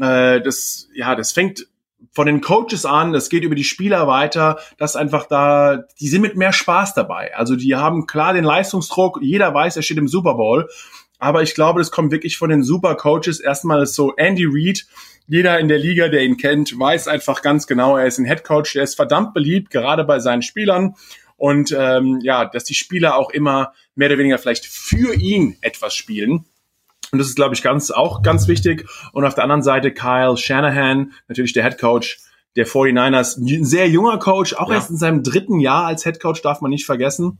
[0.00, 1.66] äh, das, ja, das fängt
[2.12, 6.22] von den Coaches an, das geht über die Spieler weiter, dass einfach da, die sind
[6.22, 7.34] mit mehr Spaß dabei.
[7.36, 10.68] Also die haben klar den Leistungsdruck, jeder weiß, er steht im Super Bowl,
[11.18, 13.40] aber ich glaube, das kommt wirklich von den Super Coaches.
[13.40, 14.86] Erstmal ist so Andy Reid,
[15.26, 18.44] jeder in der Liga, der ihn kennt, weiß einfach ganz genau, er ist ein Head
[18.44, 20.94] Coach, der ist verdammt beliebt, gerade bei seinen Spielern.
[21.36, 25.94] Und ähm, ja, dass die Spieler auch immer mehr oder weniger vielleicht für ihn etwas
[25.94, 26.46] spielen.
[27.12, 28.86] Und das ist, glaube ich, ganz auch ganz wichtig.
[29.12, 32.18] Und auf der anderen Seite Kyle Shanahan, natürlich der Head Coach
[32.56, 34.76] der 49ers, ein sehr junger Coach, auch Ja.
[34.76, 37.38] erst in seinem dritten Jahr als Head Coach, darf man nicht vergessen.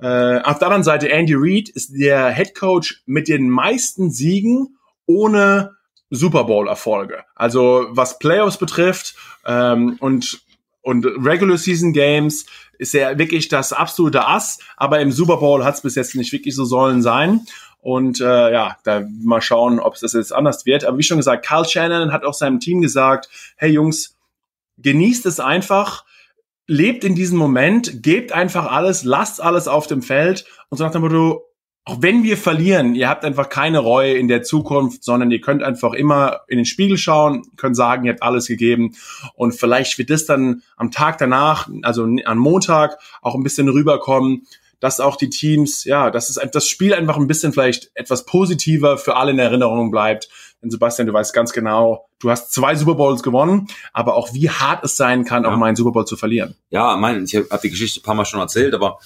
[0.00, 4.76] Äh, auf der anderen Seite Andy Reid ist der Head Coach mit den meisten Siegen
[5.06, 5.76] ohne
[6.10, 7.24] Super Bowl Erfolge.
[7.34, 9.14] Also was Playoffs betrifft
[9.46, 10.40] ähm, und
[10.82, 12.46] und Regular Season Games
[12.78, 16.32] ist er wirklich das absolute Ass, aber im Super Bowl hat es bis jetzt nicht
[16.32, 17.40] wirklich so sollen sein.
[17.80, 20.84] Und äh, ja, da mal schauen, ob es das jetzt anders wird.
[20.84, 24.16] Aber wie schon gesagt, Carl Shannon hat auch seinem Team gesagt, hey Jungs,
[24.78, 26.04] genießt es einfach,
[26.66, 30.46] lebt in diesem Moment, gebt einfach alles, lasst alles auf dem Feld.
[30.68, 31.44] Und so nach dem Motto,
[31.88, 35.62] auch wenn wir verlieren, ihr habt einfach keine Reue in der Zukunft, sondern ihr könnt
[35.62, 38.96] einfach immer in den Spiegel schauen, könnt sagen, ihr habt alles gegeben.
[39.34, 44.48] Und vielleicht wird das dann am Tag danach, also am Montag, auch ein bisschen rüberkommen,
[44.80, 48.98] dass auch die Teams, ja, dass es das Spiel einfach ein bisschen vielleicht etwas positiver
[48.98, 50.28] für alle in Erinnerung bleibt.
[50.62, 54.50] Denn Sebastian, du weißt ganz genau, du hast zwei Super Bowls gewonnen, aber auch wie
[54.50, 55.50] hart es sein kann, Ja.
[55.52, 56.54] auch mal einen Super Bowl zu verlieren.
[56.70, 58.98] Ja, mein, ich habe die Geschichte ein paar Mal schon erzählt, aber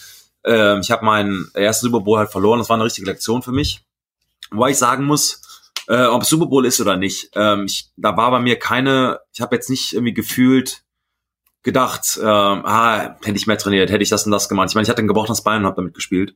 [0.44, 2.58] ähm, ich habe meinen ersten Super Bowl halt verloren.
[2.58, 3.80] Das war eine richtige Lektion für mich.
[4.50, 5.42] Wobei ich sagen muss,
[5.88, 9.20] äh, ob es Super Bowl ist oder nicht, ähm, ich, da war bei mir keine,
[9.32, 10.82] ich habe jetzt nicht irgendwie gefühlt
[11.62, 12.26] gedacht, ähm,
[12.64, 14.68] ah, hätte ich mehr trainiert, hätte ich das und das gemacht.
[14.70, 16.34] Ich meine, ich hatte ein gebrochenes Bein und habe damit gespielt.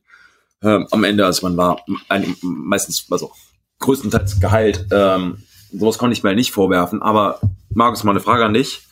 [0.61, 3.31] Ähm, am Ende, also man war ein, meistens, also
[3.79, 4.87] größtenteils geheilt.
[4.91, 7.01] Ähm, sowas konnte ich mir halt nicht vorwerfen.
[7.01, 8.83] Aber Markus, mal eine Frage an dich.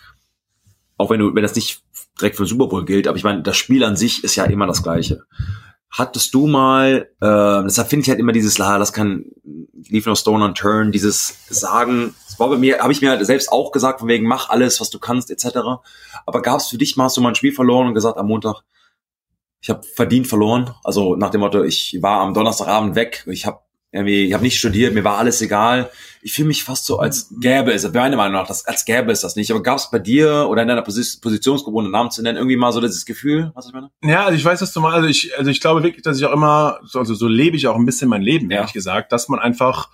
[0.98, 1.82] Auch wenn du, wenn das nicht
[2.20, 4.46] direkt für den Super Bowl gilt, aber ich meine, das Spiel an sich ist ja
[4.46, 5.24] immer das gleiche.
[5.96, 9.26] Hattest du mal, äh, deshalb finde ich halt immer dieses, ah, das kann
[9.90, 13.52] Leave No Stone Unturned, dieses Sagen, das war bei mir, habe ich mir halt selbst
[13.52, 15.60] auch gesagt, von wegen, mach alles, was du kannst, etc.
[16.26, 18.28] Aber gab es für dich mal, hast du mal ein Spiel verloren und gesagt am
[18.28, 18.64] Montag,
[19.62, 20.74] ich habe verdient verloren?
[20.84, 23.60] Also nach dem Motto, ich war am Donnerstagabend weg, ich habe
[23.94, 25.90] irgendwie, ich habe nicht studiert, mir war alles egal.
[26.24, 29.22] Ich fühle mich fast so, als gäbe es, meine Meinung nach, das, als gäbe es
[29.22, 29.52] das nicht.
[29.52, 32.56] Aber gab es bei dir oder in deiner Posi Positionsgruppe, ohne Namen zu nennen, irgendwie
[32.56, 33.92] mal so dieses Gefühl, was ich meine?
[34.04, 34.96] Ja, also ich weiß, was du meinst.
[34.96, 37.68] Also ich, also ich glaube wirklich, dass ich auch immer, so- also so lebe ich
[37.68, 38.58] auch ein bisschen mein Leben, Ja.
[38.60, 39.90] ehrlich gesagt, dass man einfach,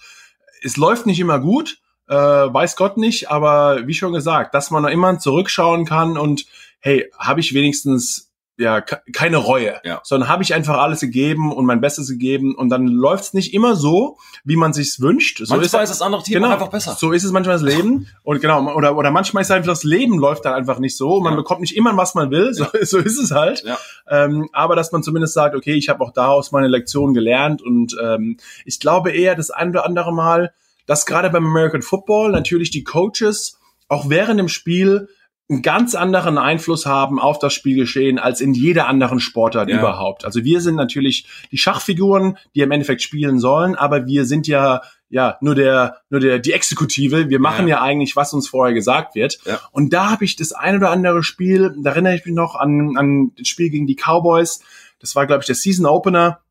[0.63, 4.85] es läuft nicht immer gut, äh, weiß Gott nicht, aber wie schon gesagt, dass man
[4.85, 6.45] immer zurückschauen kann und
[6.79, 8.28] hey, habe ich wenigstens
[8.59, 10.01] ja ke- keine Reue, Ja.
[10.03, 13.75] sondern habe ich einfach alles gegeben und mein Bestes gegeben und dann läuft's nicht immer
[13.75, 15.39] so, wie man sich's wünscht.
[15.43, 16.49] So Manchmal ist das andere Team Genau.
[16.51, 16.95] einfach besser.
[16.99, 18.07] So ist es manchmal das Leben.
[18.23, 21.21] Und genau, oder, oder manchmal ist einfach das Leben läuft dann einfach nicht so.
[21.21, 21.37] Man Ja.
[21.37, 22.53] bekommt nicht immer, was man will.
[22.53, 23.63] So, so ist es halt.
[23.63, 23.77] Ja.
[24.09, 27.61] Ähm, aber dass man zumindest sagt, okay, ich habe auch daraus meine Lektion gelernt.
[27.61, 30.53] Und ähm, ich glaube eher das ein oder andere Mal,
[30.85, 35.07] dass gerade beim American Football natürlich die Coaches auch während dem Spiel
[35.49, 39.79] einen ganz anderen Einfluss haben auf das Spielgeschehen als in jeder anderen Sportart Ja.
[39.79, 40.23] überhaupt.
[40.23, 44.81] Also wir sind natürlich die Schachfiguren, die im Endeffekt spielen sollen, aber wir sind ja
[45.11, 47.29] ja nur der nur der die Exekutive.
[47.29, 47.77] Wir machen Ja.
[47.77, 49.39] ja, eigentlich, was uns vorher gesagt wird.
[49.45, 49.59] Ja.
[49.71, 52.95] Und da habe ich das ein oder andere Spiel, da erinnere ich mich noch an
[52.95, 54.59] an das Spiel gegen die Cowboys.
[54.99, 56.41] Das war glaube ich der Season Opener.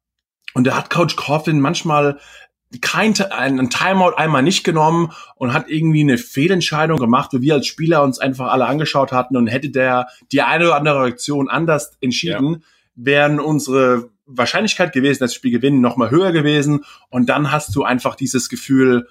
[0.54, 2.18] Und da hat Coach Coughlin manchmal
[2.82, 7.66] kein einen Timeout einmal nicht genommen und hat irgendwie eine Fehlentscheidung gemacht, wo wir als
[7.66, 11.96] Spieler uns einfach alle angeschaut hatten und hätte der die eine oder andere Reaktion anders
[12.00, 12.62] entschieden,
[12.94, 16.84] wären unsere Wahrscheinlichkeit gewesen, dass das Spiel gewinnen, noch mal höher gewesen.
[17.08, 19.08] Und dann hast du einfach dieses Gefühl,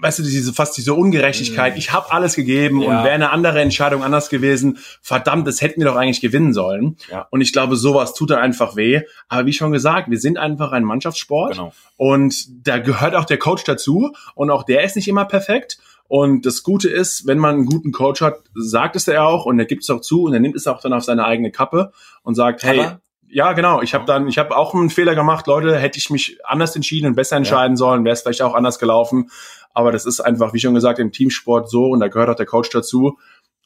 [0.00, 1.74] weißt du, diese fast diese Ungerechtigkeit.
[1.74, 1.78] Mhm.
[1.78, 2.88] Ich habe alles gegeben Ja.
[2.88, 6.96] und wäre eine andere Entscheidung anders gewesen, verdammt, das hätten wir doch eigentlich gewinnen sollen.
[7.10, 7.26] Ja.
[7.30, 9.02] Und ich glaube, sowas tut dann einfach weh.
[9.28, 11.52] Aber wie schon gesagt, wir sind einfach ein Mannschaftssport.
[11.52, 11.72] Genau.
[11.96, 14.12] Und da gehört auch der Coach dazu.
[14.34, 15.78] Und auch der ist nicht immer perfekt.
[16.08, 19.58] Und das Gute ist, wenn man einen guten Coach hat, sagt es er auch und
[19.58, 21.92] er gibt es auch zu und er nimmt es auch dann auf seine eigene Kappe
[22.22, 22.86] und sagt, Hat hey?
[23.30, 26.38] Ja, genau, ich habe dann, ich habe auch einen Fehler gemacht, Leute, hätte ich mich
[26.44, 29.30] anders entschieden und besser entscheiden sollen, wäre es vielleicht auch anders gelaufen.
[29.74, 32.46] Aber das ist einfach, wie schon gesagt, im Teamsport so und da gehört auch der
[32.46, 33.18] Coach dazu.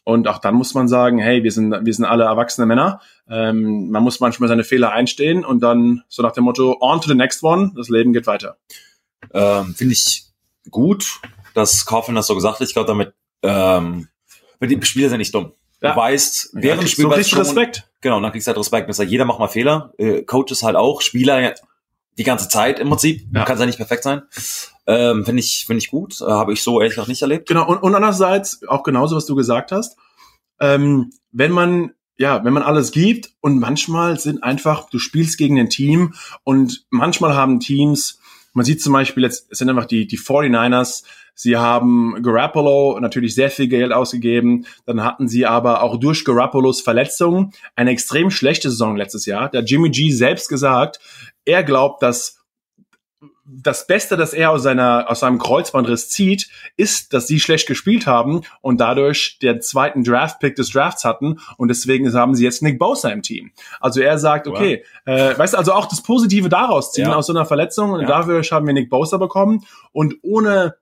[0.04, 3.00] Und auch dann muss man sagen, hey, wir sind, wir sind alle erwachsene Männer.
[3.28, 7.08] Ähm, man muss manchmal seine Fehler einstehen und dann so nach dem Motto, on to
[7.08, 8.56] the next one, das Leben geht weiter.
[9.32, 10.24] Ähm, Finde ich
[10.70, 11.20] gut,
[11.54, 12.66] dass Coughlin das so gesagt hat.
[12.66, 14.08] Ich glaube, damit, ähm,
[14.60, 15.52] die Spieler sind nicht dumm.
[15.82, 15.92] Ja.
[15.92, 17.88] Du weißt, während ja, Spiel so weißt Respekt.
[18.00, 18.88] Genau, dann kriegst du halt Respekt.
[18.88, 19.92] Das heißt, jeder macht mal Fehler.
[19.98, 21.54] Äh, Coaches halt auch, Spieler
[22.18, 23.26] die ganze Zeit im Prinzip.
[23.34, 23.44] Ja.
[23.44, 24.22] Kann ja nicht perfekt sein.
[24.86, 26.20] Ähm, Finde ich, finde ich gut.
[26.20, 27.48] Äh, Habe ich so ehrlich gesagt nicht erlebt.
[27.48, 29.96] Genau, und, und andererseits auch genauso, was du gesagt hast.
[30.60, 35.58] Ähm, wenn man ja, wenn man alles gibt und manchmal sind einfach, du spielst gegen
[35.58, 36.14] ein Team
[36.44, 38.20] und manchmal haben Teams,
[38.52, 43.34] man sieht zum Beispiel jetzt, es sind einfach die, die 49ers, sie haben Garoppolo natürlich
[43.34, 48.70] sehr viel Geld ausgegeben, dann hatten sie aber auch durch Garoppolos Verletzungen eine extrem schlechte
[48.70, 49.48] Saison letztes Jahr.
[49.48, 51.00] Der Jimmy G selbst gesagt,
[51.44, 52.41] er glaubt, dass
[53.44, 58.06] das Beste, das er aus seiner aus seinem Kreuzbandriss zieht, ist, dass sie schlecht gespielt
[58.06, 62.78] haben und dadurch den zweiten Draft-Pick des Drafts hatten und deswegen haben sie jetzt Nick
[62.78, 63.50] Bosa im Team.
[63.80, 65.18] Also er sagt, okay, wow.
[65.18, 67.16] äh, weißt du, also auch das Positive daraus ziehen ja.
[67.16, 68.06] aus so einer Verletzung und ja.
[68.06, 70.76] dafür haben wir Nick Bosa bekommen und ohne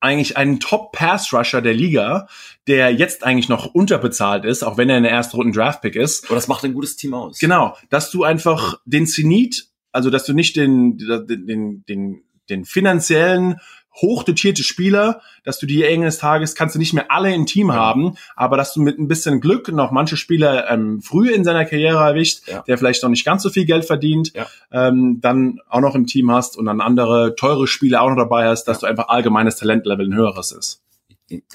[0.00, 2.28] eigentlich einen Top-Pass-Rusher der Liga,
[2.66, 6.26] der jetzt eigentlich noch unterbezahlt ist, auch wenn er in der ersten Runden Draft-Pick ist.
[6.26, 7.38] Aber das macht ein gutes Team aus.
[7.38, 13.56] Genau, dass du einfach den Zenit also, dass du nicht den, den, den, den finanziellen
[13.94, 17.76] hochdotierte Spieler, dass du die eines Tages kannst du nicht mehr alle im Team ja.
[17.76, 21.64] haben, aber dass du mit ein bisschen Glück noch manche Spieler ähm, früh in seiner
[21.64, 22.62] Karriere erwischt, ja.
[22.62, 24.46] der vielleicht noch nicht ganz so viel Geld verdient, ja.
[24.70, 28.46] ähm, dann auch noch im Team hast und dann andere teure Spieler auch noch dabei
[28.48, 30.82] hast, dass du einfach allgemeines Talentlevel ein höheres ist.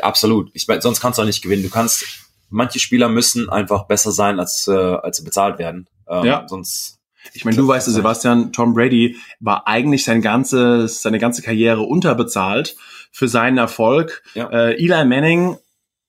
[0.02, 0.50] Absolut.
[0.54, 1.64] Ich meine, sonst kannst du auch nicht gewinnen.
[1.64, 2.06] Du kannst,
[2.50, 5.88] manche Spieler müssen einfach besser sein, als, äh, als sie bezahlt werden.
[6.10, 6.46] Ähm, ja.
[6.48, 7.01] Sonst
[7.34, 12.76] ich meine, du weißt, Sebastian, Tom Brady war eigentlich sein ganzes, seine ganze Karriere unterbezahlt
[13.12, 14.24] für seinen Erfolg.
[14.34, 14.50] Ja.
[14.50, 15.58] Äh, Eli Manning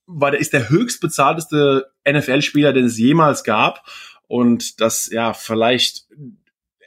[0.06, 3.84] war, der ist der höchstbezahlteste NFL-Spieler, den es jemals gab.
[4.26, 6.06] Und das, ja, vielleicht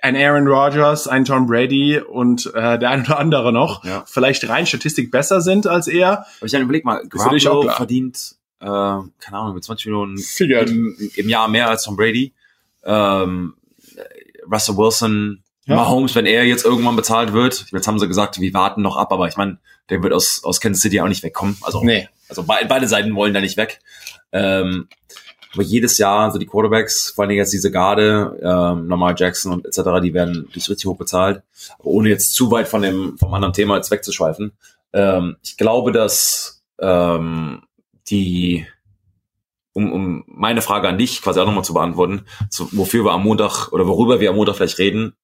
[0.02, 4.04] ein Aaron Rodgers, ein Tom Brady und äh, der ein oder andere noch ja.
[4.06, 6.26] vielleicht rein Statistik besser sind als er.
[6.38, 11.30] Aber ich dann überleg mal, Garoppolo verdient, äh, keine Ahnung, mit 20 Millionen im, im,
[11.30, 12.34] Jahr mehr als Tom Brady.
[12.84, 13.56] Ähm,
[14.52, 15.76] Russell Wilson, ja.
[15.76, 17.66] Mahomes, wenn er jetzt irgendwann bezahlt wird.
[17.72, 19.58] Jetzt haben sie gesagt, wir warten noch ab, aber ich meine,
[19.90, 21.58] der wird aus, aus Kansas City auch nicht wegkommen.
[21.62, 22.08] Also, nee.
[22.30, 23.80] also be beide Seiten wollen da nicht weg.
[24.32, 24.88] Ähm,
[25.54, 29.66] aber jedes Jahr, so die Quarterbacks, vor allem jetzt diese Garde, ähm, Normal Jackson und
[29.66, 31.42] etc., die werden durch richtig hoch bezahlt.
[31.80, 34.52] Aber ohne jetzt zu weit von dem, vom anderen Thema jetzt wegzuschweifen.
[34.94, 37.64] Ähm, ich glaube, dass ähm,
[38.10, 38.68] die
[39.76, 43.24] um, um meine Frage an dich quasi auch nochmal zu beantworten, zu, wofür wir am
[43.24, 45.16] Montag oder worüber wir am Montag vielleicht reden.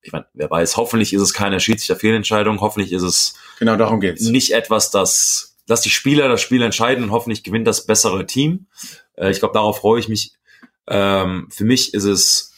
[0.00, 4.22] Ich meine, wer weiß, hoffentlich ist es keine Schiedsrichter-Fehlentscheidung, hoffentlich ist es genau darum geht's.
[4.22, 8.66] nicht etwas, das, dass die Spieler das Spiel entscheiden und hoffentlich gewinnt das bessere Team.
[9.14, 10.32] Äh, ich glaube, darauf freue ich mich.
[10.86, 12.54] Ähm, für mich ist es,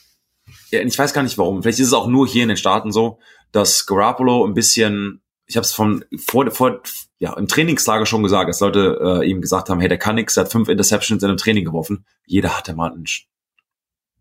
[0.71, 2.93] ja, ich weiß gar nicht warum, vielleicht ist es auch nur hier in den Staaten
[2.93, 3.19] so,
[3.51, 6.81] dass Garoppolo ein bisschen ich habe es von vor, vor
[7.19, 10.35] ja im Trainingslager schon gesagt, dass Leute äh, ihm gesagt haben, hey, der kann nix,
[10.35, 12.07] der hat fünf Interceptions in einem Training geworfen.
[12.25, 13.27] Jeder hatte mal einen sch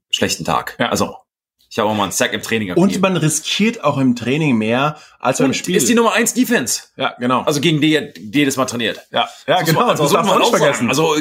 [0.10, 0.76] schlechten Tag.
[0.80, 0.90] Ja.
[0.90, 1.16] Also
[1.70, 2.82] ich habe auch mal einen Sack im Training gegeben.
[2.82, 5.76] Und man riskiert auch im Training mehr als beim Spiel.
[5.76, 6.86] ist die Nummer eins Defense.
[6.98, 7.44] Ja, genau.
[7.44, 9.00] Also gegen die, die jedes Mal trainiert.
[9.12, 9.82] Ja, ja genau.
[9.82, 10.90] Man, also das darf man auch vergessen.
[10.90, 11.16] Also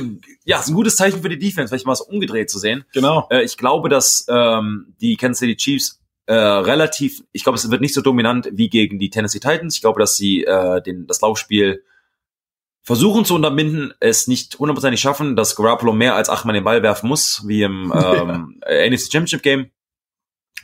[0.44, 2.86] ja, ist ein gutes Zeichen für die Defense, vielleicht mal was umgedreht zu sehen.
[2.94, 3.28] Genau.
[3.30, 5.97] Äh, ich glaube, dass ähm, die Kansas City Chiefs
[6.28, 9.76] äh, relativ, ich glaube, es wird nicht so dominant wie gegen die Tennessee Titans.
[9.76, 11.82] Ich glaube, dass sie äh, den, das Laufspiel
[12.82, 17.08] versuchen zu unterbinden, es nicht hundertprozentig schaffen, dass Garoppolo mehr als achtmal den Ball werfen
[17.08, 18.90] muss, wie im ähm, ja.
[18.90, 19.70] NFC Championship Game.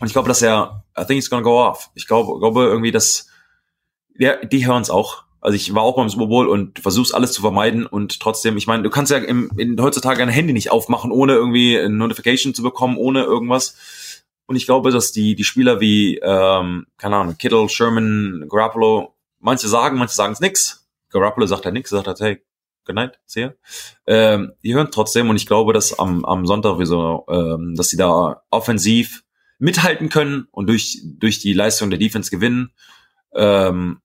[0.01, 1.91] Und ich glaube, dass er, I think it's gonna go off.
[1.95, 3.31] Ich glaube, glaube irgendwie, dass
[4.19, 5.25] ja, die hören es auch.
[5.41, 8.67] Also ich war auch beim Super Bowl und versuch's alles zu vermeiden und trotzdem, ich
[8.67, 12.53] meine, du kannst ja im, in, heutzutage ein Handy nicht aufmachen, ohne irgendwie eine Notification
[12.53, 13.77] zu bekommen, ohne irgendwas.
[14.47, 19.69] Und ich glaube, dass die, die Spieler wie, ähm, keine Ahnung, Kittle, Sherman, Garoppolo, manche
[19.69, 20.87] sagen, manche sagen es nix.
[21.11, 22.43] Garoppolo sagt halt nix, sagt halt, hey,
[22.85, 23.55] good night, see ya.
[24.07, 27.89] Ähm, die hören trotzdem und ich glaube, dass am, am Sonntag wie so, ähm, dass
[27.89, 29.25] sie da offensiv
[29.59, 32.73] mithalten können und durch, durch die Leistung der Defense gewinnen.
[33.35, 34.01] Ähm,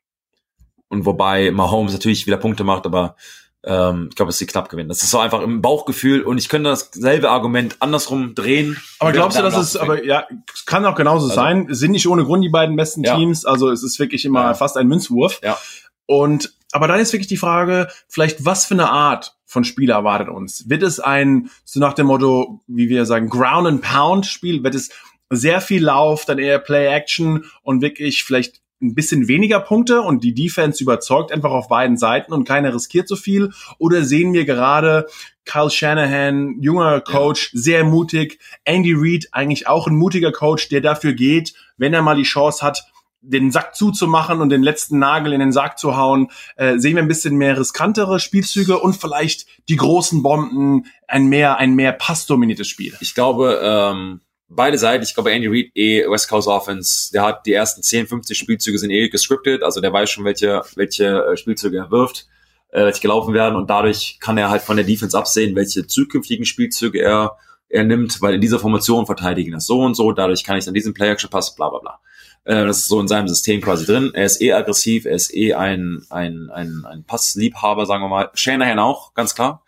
[0.88, 3.16] und wobei Mahomes natürlich wieder Punkte macht, aber
[3.64, 4.90] ähm, ich glaube, dass sie knapp gewinnen.
[4.90, 8.78] Das ist so einfach im Bauchgefühl und ich könnte dasselbe Argument andersrum drehen.
[9.00, 10.28] Aber glaubst du, dass es, aber ja,
[10.66, 11.68] kann auch genauso also, sein.
[11.70, 13.16] Sind nicht ohne Grund die beiden besten ja.
[13.16, 13.46] Teams.
[13.46, 14.54] Also es ist wirklich immer ja.
[14.54, 15.42] fast ein Münzwurf.
[15.44, 15.58] Ja.
[16.06, 20.30] Und, aber dann ist wirklich die Frage, vielleicht was für eine Art von Spiel erwartet
[20.30, 20.70] uns?
[20.70, 24.64] Wird es ein, so nach dem Motto, wie wir sagen, Ground and Pound Spiel?
[24.64, 24.90] Wird es
[25.32, 30.24] sehr viel Lauf, dann eher Play Action und wirklich vielleicht ein bisschen weniger Punkte und
[30.24, 33.52] die Defense überzeugt einfach auf beiden Seiten und keiner riskiert so viel?
[33.78, 35.08] Oder sehen wir gerade
[35.46, 37.60] Kyle Shanahan, junger Coach, ja.
[37.60, 42.16] sehr mutig, Andy Reid, eigentlich auch ein mutiger Coach, der dafür geht, wenn er mal
[42.16, 42.86] die Chance hat,
[43.22, 47.02] den Sack zuzumachen und den letzten Nagel in den Sack zu hauen, äh, sehen wir
[47.02, 52.68] ein bisschen mehr riskantere Spielzüge und vielleicht die großen Bomben, ein mehr, ein mehr passdominiertes
[52.68, 52.96] Spiel.
[53.02, 57.46] Ich glaube, ähm, beide Seiten, ich glaube, Andy Reid, eh West Coast Offense, der hat
[57.46, 61.38] die ersten 10, 50 Spielzüge sind eh gescriptet, also der weiß schon, welche, welche äh,
[61.38, 62.28] Spielzüge er wirft,
[62.72, 66.46] äh, welche gelaufen werden und dadurch kann er halt von der Defense absehen, welche zukünftigen
[66.46, 67.38] Spielzüge er,
[67.70, 70.74] er nimmt, weil in dieser Formation verteidigen das so und so, dadurch kann ich dann
[70.74, 72.00] diesen Play-Action-Pass, bla bla bla.
[72.46, 74.12] Äh, das ist so in seinem System quasi drin.
[74.14, 78.32] Er ist eh aggressiv, er ist eh ein, ein, ein, ein Passliebhaber, sagen wir mal.
[78.34, 79.64] Shanahan auch, ganz klar.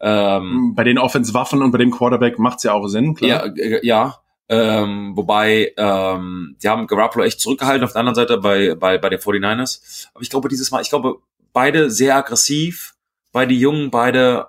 [0.00, 3.46] Ähm, bei den Offense-Waffen und bei dem Quarterback macht's ja auch Sinn, klar.
[3.46, 4.18] Ja, äh, ja.
[4.48, 9.08] Ähm, wobei, ähm, die haben Garoppolo echt zurückgehalten auf der anderen Seite bei, bei, bei
[9.08, 10.08] den 49ers.
[10.12, 11.16] Aber ich glaube dieses Mal, ich glaube,
[11.52, 12.94] beide sehr aggressiv,
[13.32, 14.48] beide Jungen, beide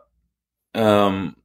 [0.73, 1.35] ähm,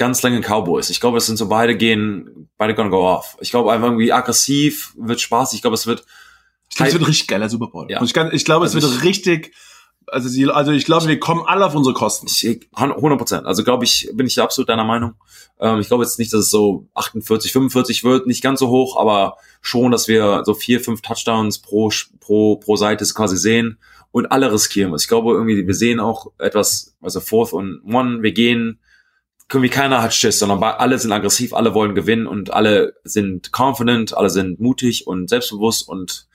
[0.00, 0.88] ganz lange Cowboys.
[0.88, 3.36] Ich glaube, es sind so beide gehen, beide gonna go off.
[3.40, 5.52] Ich glaube einfach irgendwie aggressiv, wird Spaß.
[5.52, 6.04] Ich glaube, es wird.
[6.70, 7.86] Ich glaube, es wird richtig geiler Super Bowl.
[7.90, 8.00] Ja.
[8.02, 9.52] Ich, kann, ich glaube, es also wird richtig.
[10.10, 12.26] Also, sie, also ich glaube, wir kommen alle auf unsere Kosten.
[12.26, 13.46] Ich, 100 Prozent.
[13.46, 15.14] Also glaube ich, bin ich absolut deiner Meinung.
[15.60, 18.96] Ähm, ich glaube jetzt nicht, dass es so 48, 45 wird, nicht ganz so hoch,
[18.98, 23.78] aber schon, dass wir so vier, fünf Touchdowns pro pro pro Seite quasi sehen
[24.12, 24.94] und alle riskieren.
[24.94, 28.80] Ich glaube irgendwie, wir sehen auch etwas, also Fourth und One, wir gehen
[29.52, 34.16] irgendwie keiner hat Schiss, sondern alle sind aggressiv, alle wollen gewinnen und alle sind confident,
[34.16, 36.28] alle sind mutig und selbstbewusst und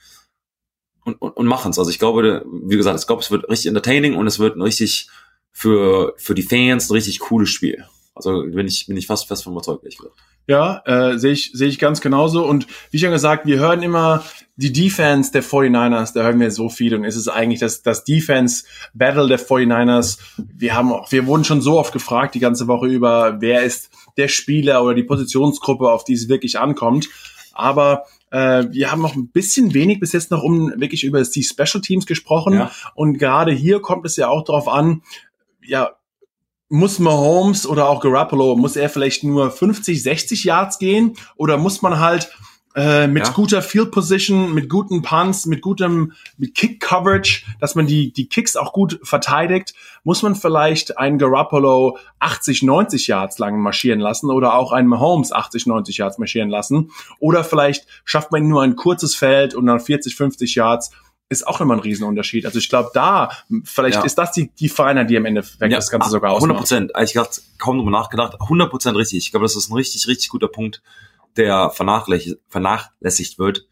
[1.06, 1.78] und, und, und machen es.
[1.78, 4.62] Also ich glaube, wie gesagt, ich glaube, es wird richtig entertaining und es wird ein
[4.62, 5.08] richtig
[5.52, 7.84] für für die Fans ein richtig cooles Spiel.
[8.14, 10.16] Also bin ich bin ich fast fest von überzeugt, ehrlich gesagt.
[10.48, 12.46] Ja, äh, sehe ich, sehe ich ganz genauso.
[12.46, 14.22] Und wie schon gesagt, wir hören immer
[14.54, 18.04] die Defense der 49ers, da hören wir so viel und ist es eigentlich das, das
[18.04, 18.64] Defense
[18.94, 20.18] Battle der 49ers.
[20.36, 23.90] Wir haben auch, wir wurden schon so oft gefragt die ganze Woche über, wer ist
[24.16, 27.08] der Spieler oder die Positionsgruppe, auf die es wirklich ankommt.
[27.52, 31.42] Aber äh, wir haben noch ein bisschen wenig bis jetzt noch um wirklich über die
[31.42, 32.54] Special Teams gesprochen.
[32.54, 32.70] Ja.
[32.94, 35.02] Und gerade hier kommt es ja auch darauf an,
[35.62, 35.92] ja,
[36.68, 41.80] muss Mahomes oder auch Garoppolo, muss er vielleicht nur 50, 60 Yards gehen oder muss
[41.82, 42.32] man halt
[42.74, 43.32] äh, mit ja.
[43.32, 48.28] guter Field Position, mit guten Punts, mit gutem mit Kick Coverage, dass man die die
[48.28, 49.74] Kicks auch gut verteidigt,
[50.06, 55.32] muss man vielleicht einen Garoppolo 80, 90 Yards lang marschieren lassen oder auch einen Mahomes
[55.32, 59.80] 80, 90 Yards marschieren lassen oder vielleicht schafft man nur ein kurzes Feld und dann
[59.80, 60.92] 40, 50 Yards
[61.28, 62.46] ist auch immer ein Riesenunterschied.
[62.46, 63.32] Also ich glaube, da,
[63.64, 64.04] vielleicht ja.
[64.04, 66.50] ist das die, die Feinheit, die am Ende ja, das Ganze sogar ausmacht.
[66.50, 66.92] 100 Prozent.
[67.02, 68.40] Ich gerade kaum drüber nachgedacht.
[68.40, 69.18] 100 Prozent richtig.
[69.18, 70.82] Ich glaube, das ist ein richtig, richtig guter Punkt,
[71.36, 73.66] der vernachlässigt, vernachlässigt wird.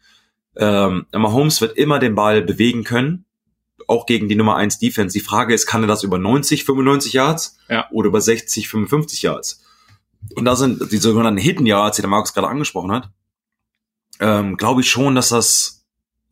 [0.57, 3.24] Ähm, Mahomes wird immer den Ball bewegen können,
[3.87, 5.13] auch gegen die Nummer 1 Defense.
[5.17, 7.87] Die Frage ist, kann er das über 90, 95 Yards ja.
[7.91, 9.63] oder über 60, 55 Yards?
[10.35, 13.09] Und da sind die sogenannten Hidden Yards, die der Markus gerade angesprochen hat.
[14.19, 15.75] Ähm, glaube ich schon, dass das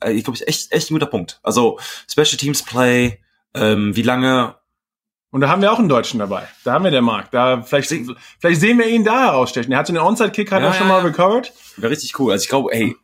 [0.04, 1.40] äh, ich glaube, ist echt, echt ein guter Punkt.
[1.44, 3.20] Also Special Teams Play,
[3.54, 4.56] ähm, wie lange
[5.32, 6.48] und da haben wir auch einen Deutschen dabei.
[6.64, 7.32] Da haben wir der Marc.
[7.32, 7.90] Da vielleicht,
[8.38, 9.72] vielleicht sehen wir ihn da herausstechen.
[9.72, 11.52] Er hat so einen Onside-Kick, hat ja, er schon mal recovered.
[11.76, 12.32] Wäre richtig cool.
[12.32, 12.96] Also ich glaube, hey,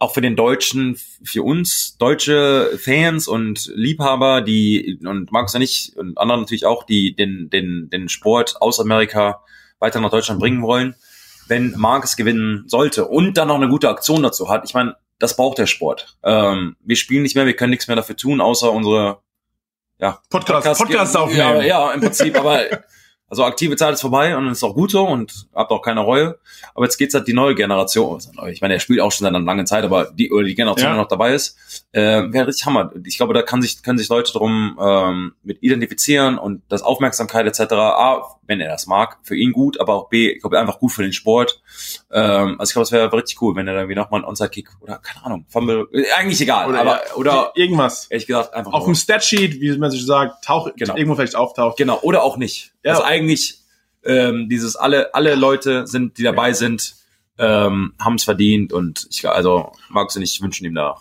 [0.00, 5.94] auch für den Deutschen, für uns deutsche Fans und Liebhaber, die und Markus ja nicht
[5.96, 9.44] und anderen natürlich auch, die den den den Sport aus Amerika
[9.78, 10.94] weiter nach Deutschland bringen wollen,
[11.48, 14.64] wenn Markus gewinnen sollte und dann noch eine gute Aktion dazu hat.
[14.64, 16.16] Ich meine, das braucht der Sport.
[16.22, 19.18] Ähm, wir spielen nicht mehr, wir können nichts mehr dafür tun, außer unsere
[19.98, 21.38] ja, Podcast, Podcast, Podcast aufnehmen.
[21.38, 22.62] Ja, ja, im Prinzip, aber
[23.30, 26.38] Also aktive Zeit ist vorbei und ist auch gut so und habt auch keine Reue.
[26.74, 28.20] Aber jetzt geht's halt die neue Generation.
[28.50, 30.88] Ich meine, er spielt auch schon seit einer langen Zeit, aber die, oder die Generation,
[30.88, 30.94] ja.
[30.94, 32.92] die noch dabei ist, äh, wäre richtig Hammer.
[33.04, 37.46] Ich glaube, da kann sich, können sich Leute drum ähm, mit identifizieren und das Aufmerksamkeit
[37.46, 37.72] etc.
[37.72, 40.92] A, wenn er das mag, für ihn gut, aber auch B, ich glaube, einfach gut
[40.92, 41.60] für den Sport.
[42.12, 44.70] Ähm, also ich glaube, es wäre richtig cool, wenn er dann irgendwie nochmal einen Onside-Kick
[44.80, 48.06] oder keine Ahnung, Fumble, äh, eigentlich egal, oder, aber oder irgendwas.
[48.08, 50.94] Ehrlich gesagt, einfach auf dem Statsheet, wie man sich sagt, taucht genau.
[50.94, 51.76] irgendwo vielleicht auftaucht.
[51.76, 52.72] Genau, oder auch nicht.
[52.84, 52.92] Ja.
[52.92, 53.58] Also eigentlich
[54.04, 56.94] ähm, dieses alle alle Leute sind, die dabei sind,
[57.36, 60.96] ähm, haben es verdient und ich also Markus und ich wünschen ihm da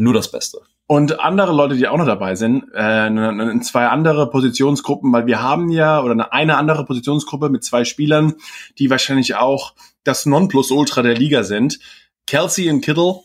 [0.00, 0.60] nur das Beste.
[0.86, 5.70] Und andere Leute, die auch noch dabei sind, äh, zwei andere Positionsgruppen, weil wir haben
[5.70, 8.34] ja, oder eine andere Positionsgruppe mit zwei Spielern,
[8.78, 11.78] die wahrscheinlich auch das Nonplusultra der Liga sind.
[12.26, 13.20] Kelsey und Kittle,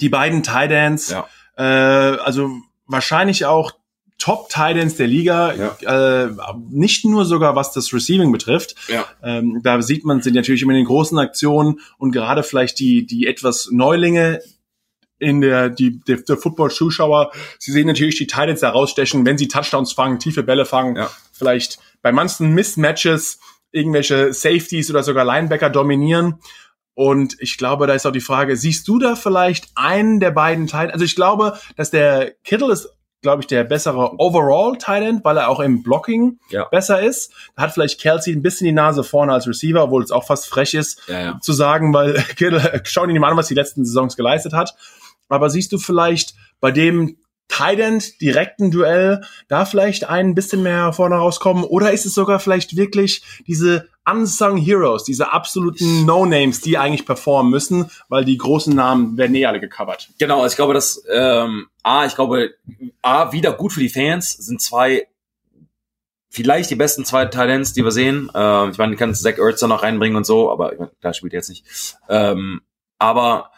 [0.00, 1.26] die beiden Ends, ja.
[1.56, 2.50] äh, also
[2.86, 3.72] wahrscheinlich auch
[4.18, 6.24] Top Titans der Liga, ja.
[6.24, 6.30] äh,
[6.70, 8.74] nicht nur sogar was das Receiving betrifft.
[8.88, 9.04] Ja.
[9.22, 13.06] Ähm, da sieht man, sind natürlich immer in den großen Aktionen und gerade vielleicht die
[13.06, 14.40] die etwas Neulinge
[15.18, 19.48] in der die der, der Football-Zuschauer, sie sehen natürlich die Titans da rausstechen, wenn sie
[19.48, 21.10] Touchdowns fangen, tiefe Bälle fangen, ja.
[21.32, 23.38] vielleicht bei manchen Mismatches
[23.72, 26.36] irgendwelche Safeties oder sogar Linebacker dominieren.
[26.94, 30.66] Und ich glaube, da ist auch die Frage, siehst du da vielleicht einen der beiden
[30.66, 30.92] Teile?
[30.92, 32.88] Also ich glaube, dass der Kittle ist,
[33.22, 36.64] glaube ich, der bessere overall Tight End, weil er auch im Blocking Ja.
[36.64, 37.32] besser ist.
[37.56, 40.48] Da hat vielleicht Kelsey ein bisschen die Nase vorne als Receiver, obwohl es auch fast
[40.48, 44.16] frech ist, Ja, zu sagen, weil Kittle, schau dir mal an, was die letzten Saisons
[44.16, 44.74] geleistet hat.
[45.28, 47.16] Aber siehst du vielleicht bei dem
[47.48, 51.64] Tight End direkten Duell da vielleicht ein bisschen mehr vorne rauskommen?
[51.64, 57.50] Oder ist es sogar vielleicht wirklich diese unsung Heroes, diese absoluten No-Names, die eigentlich performen
[57.50, 60.10] müssen, weil die großen Namen werden eh alle gecovert?
[60.18, 62.54] Genau, also ich glaube, dass ähm, A, ich glaube,
[63.02, 65.06] A, wieder gut für die Fans, sind zwei
[66.30, 68.30] vielleicht die besten zwei Talents, die wir sehen.
[68.34, 71.12] Ähm, ich meine, du kannst Zach Ertz noch reinbringen und so, aber ich meine, da
[71.12, 71.64] spielt er jetzt nicht.
[72.08, 72.60] Ähm,
[72.98, 73.50] aber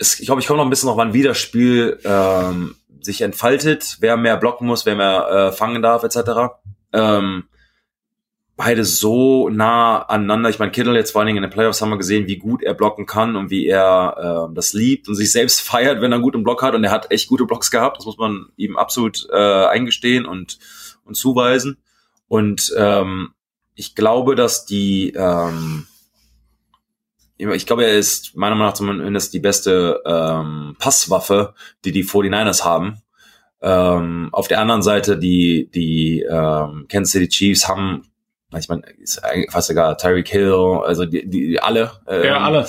[0.00, 3.20] es, ich glaube, ich komme noch ein bisschen noch, wann wie das Spiel ähm, sich
[3.20, 6.54] entfaltet, wer mehr blocken muss, wer mehr äh, fangen darf, etc.
[6.92, 7.44] Ähm,
[8.56, 10.48] beide so nah aneinander.
[10.48, 12.62] Ich meine, Kittle jetzt vor allen Dingen in den Playoffs haben wir gesehen, wie gut
[12.62, 16.16] er blocken kann und wie er äh, das liebt und sich selbst feiert, wenn er
[16.16, 16.74] einen guten Block hat.
[16.74, 17.98] Und er hat echt gute Blocks gehabt.
[17.98, 20.58] Das muss man ihm absolut äh, eingestehen und,
[21.04, 21.78] und zuweisen.
[22.26, 23.34] Und ähm,
[23.74, 25.86] ich glaube, dass die, ähm,
[27.40, 32.64] ich glaube, er ist meiner Meinung nach zumindest die beste ähm, Passwaffe, die die 49ers
[32.64, 33.00] haben.
[33.62, 38.06] Ähm, auf der anderen Seite, die, die ähm, Kansas City Chiefs haben,
[38.58, 41.92] ich meine, ist eigentlich fast egal, Tyreek Hill, also die, die alle.
[42.08, 42.66] Ähm, Ja, alle.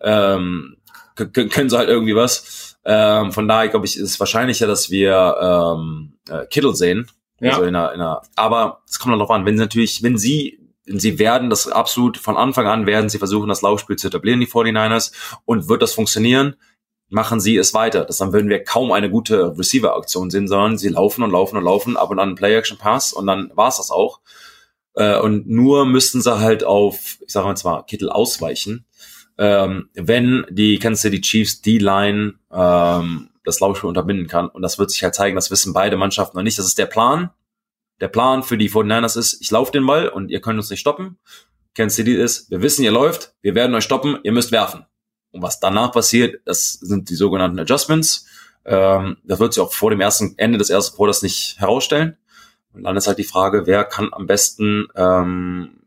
[0.00, 0.76] Ähm,
[1.16, 2.78] k- k- können sie halt irgendwie was.
[2.84, 7.06] Ähm, von daher glaube ich, ist es wahrscheinlicher, dass wir ähm, äh, Kittle sehen.
[7.40, 7.50] Ja.
[7.52, 10.59] Also in einer, in einer, aber es kommt darauf an, wenn sie natürlich, wenn sie,
[10.98, 14.46] sie werden das absolut von Anfang an werden sie versuchen, das Laufspiel zu etablieren, die
[14.46, 15.12] 49ers,
[15.44, 16.56] und wird das funktionieren,
[17.08, 18.04] machen sie es weiter.
[18.04, 21.64] Das dann würden wir kaum eine gute Receiver-Aktion sehen, sondern sie laufen und laufen und
[21.64, 24.20] laufen, ab und an Play-Action-Pass und dann war's das auch.
[24.94, 28.86] Äh, und nur müssten sie halt auf, ich sage mal zwar, Kittel ausweichen,
[29.38, 34.48] ähm, wenn die Kansas City Chiefs die Line ähm, das Laufspiel unterbinden kann.
[34.48, 36.58] Und das wird sich halt zeigen, das wissen beide Mannschaften noch nicht.
[36.58, 37.30] Das ist der Plan.
[38.00, 40.80] Der Plan für die 49ers ist, ich laufe den Ball und ihr könnt uns nicht
[40.80, 41.18] stoppen.
[41.74, 44.86] Kansas City ist, wir wissen, ihr läuft, wir werden euch stoppen, ihr müsst werfen.
[45.32, 48.26] Und was danach passiert, das sind die sogenannten Adjustments.
[48.64, 52.16] Ähm, das wird sich auch vor dem ersten Ende des ersten Quarters nicht herausstellen.
[52.72, 55.80] Und dann ist halt die Frage, wer kann am besten ähm,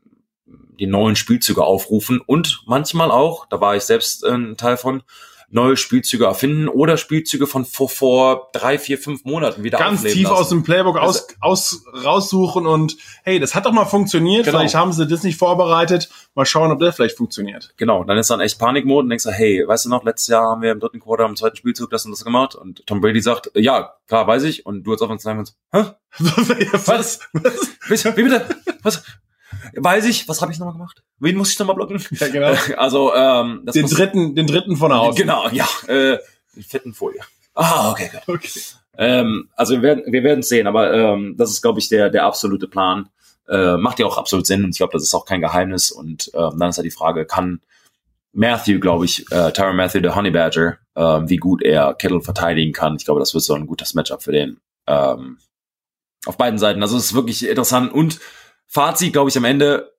[0.80, 5.04] die neuen Spielzüge aufrufen und manchmal auch, da war ich selbst äh, ein Teil von,
[5.54, 10.24] neue Spielzüge erfinden oder Spielzüge von vor, vor drei, vier, fünf Monaten wieder Ganz tief
[10.24, 10.36] lassen.
[10.36, 14.46] aus dem Playbook aus, aus, raussuchen und hey, das hat doch mal funktioniert.
[14.46, 14.58] Genau.
[14.58, 16.10] Vielleicht haben sie das nicht vorbereitet.
[16.34, 17.74] Mal schauen, ob der vielleicht funktioniert.
[17.78, 20.50] Genau, dann ist dann echt Panikmodus und denkst du, hey, weißt du noch, letztes Jahr
[20.50, 23.22] haben wir im dritten Quarter im zweiten Spielzug das und das gemacht und Tom Brady
[23.22, 25.86] sagt, ja, klar, weiß ich und du als Offensive Lineman so, hä?
[26.86, 27.20] Was?
[27.34, 28.08] Was?
[28.08, 28.46] Wie wie bitte?
[28.82, 29.04] Was?
[29.76, 31.04] Weiß ich, was habe ich nochmal gemacht?
[31.20, 32.04] Wen muss ich nochmal blocken?
[32.12, 32.54] Ja, genau.
[32.78, 35.16] Also, ähm, das Den dritten, den dritten von außen.
[35.16, 36.18] Genau, ja, äh,
[36.56, 37.22] die fetten Folie.
[37.56, 38.36] Ah, okay, gut.
[38.36, 38.50] Okay.
[38.98, 42.26] Ähm, also wir werden wir werden sehen, aber ähm, das ist, glaube ich, der der
[42.26, 43.10] absolute Plan.
[43.48, 45.92] Äh, macht ja auch absolut Sinn und ich glaube, das ist auch kein Geheimnis.
[45.92, 47.62] Und ähm, dann ist halt die Frage, kann
[48.32, 52.72] Matthew, glaube ich, äh, Tyron Matthew, der Honey Badger, ähm, wie gut er Kittle verteidigen
[52.72, 52.96] kann.
[52.96, 54.58] Ich glaube, das wird so ein gutes Matchup für den.
[54.88, 55.38] Ähm,
[56.26, 56.82] auf beiden Seiten.
[56.82, 58.20] Also es ist wirklich interessant und
[58.68, 59.94] Fazit, glaube ich, am Ende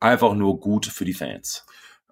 [0.00, 1.64] einfach nur gut für die Fans.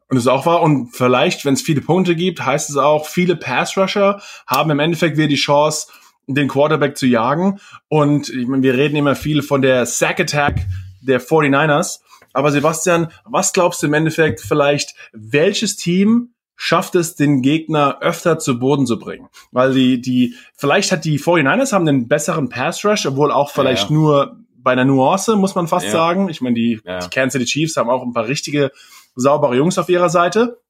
[0.09, 0.63] Und es ist auch wahr.
[0.63, 5.17] Und vielleicht, wenn es viele Punkte gibt, heißt es auch, viele Pass-Rusher haben im Endeffekt
[5.17, 5.89] wieder die Chance,
[6.27, 7.61] den Quarterback zu jagen.
[7.89, 10.67] Und ich meine, wir reden immer viel von der Sack-Attack
[11.01, 12.01] der 49ers.
[12.33, 18.39] Aber Sebastian, was glaubst du im Endeffekt vielleicht, welches Team schafft es, den Gegner öfter
[18.39, 19.29] zu Boden zu bringen?
[19.53, 23.97] Weil die, die, vielleicht hat die 49ers haben einen besseren Pass-Rush, obwohl auch vielleicht ja.
[23.97, 25.93] nur bei einer Nuance, muss man fast Ja.
[25.93, 26.29] sagen.
[26.29, 26.99] Ich meine, die, Ja.
[26.99, 28.73] die Kansas City Chiefs haben auch ein paar richtige
[29.15, 30.61] saubere Jungs auf ihrer Seite.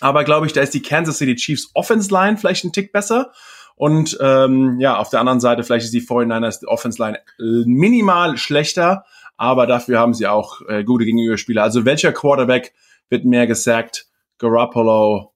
[0.00, 3.32] Aber glaube ich, da ist die Kansas City Chiefs Offense Line vielleicht ein Tick besser.
[3.76, 8.38] Und ähm, ja, auf der anderen Seite vielleicht ist die 49ers Offense Line äh, minimal
[8.38, 9.04] schlechter,
[9.36, 11.62] aber dafür haben sie auch äh, gute Gegenüberspieler.
[11.62, 12.72] Also welcher Quarterback
[13.10, 14.06] wird mehr gesackt?
[14.38, 15.32] Garoppolo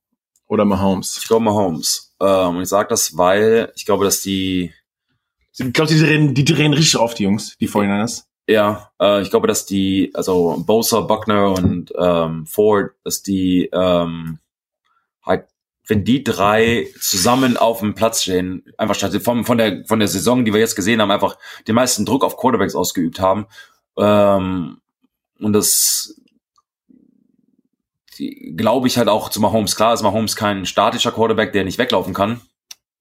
[0.46, 1.18] oder Mahomes?
[1.20, 2.14] Ich glaube Mahomes.
[2.20, 4.72] Ähm, und ich sage das, weil ich glaube, dass die
[5.56, 8.24] Ich glaube, die drehen, die drehen richtig auf, die Jungs, die 49ers.
[8.48, 14.38] Ja, äh, ich glaube, dass die, also Bosa, Buckner und ähm, Ford, dass die ähm,
[15.22, 15.46] halt,
[15.86, 20.44] wenn die drei zusammen auf dem Platz stehen, einfach statt von, der von der Saison,
[20.44, 21.36] die wir jetzt gesehen haben, einfach
[21.66, 23.46] den meisten Druck auf Quarterbacks ausgeübt haben.
[23.98, 24.80] Ähm,
[25.38, 26.18] und das
[28.56, 29.76] glaube ich halt auch zu Mahomes.
[29.76, 32.40] Klar ist Mahomes kein statischer Quarterback, der nicht weglaufen kann.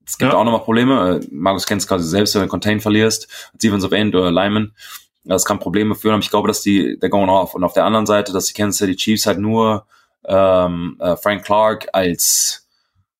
[0.08, 0.38] Es gibt Ja.
[0.40, 1.20] auch nochmal Probleme.
[1.22, 3.28] Äh, Markus kennt es quasi selbst, wenn du Contain verlierst,
[3.62, 4.74] Defensive End oder Lyman.
[5.26, 7.54] Das kann Probleme führen, aber ich glaube, dass die, der going off.
[7.54, 9.86] Und auf der anderen Seite, dass die Kansas City Chiefs halt nur
[10.26, 12.66] ähm, äh, Frank Clark als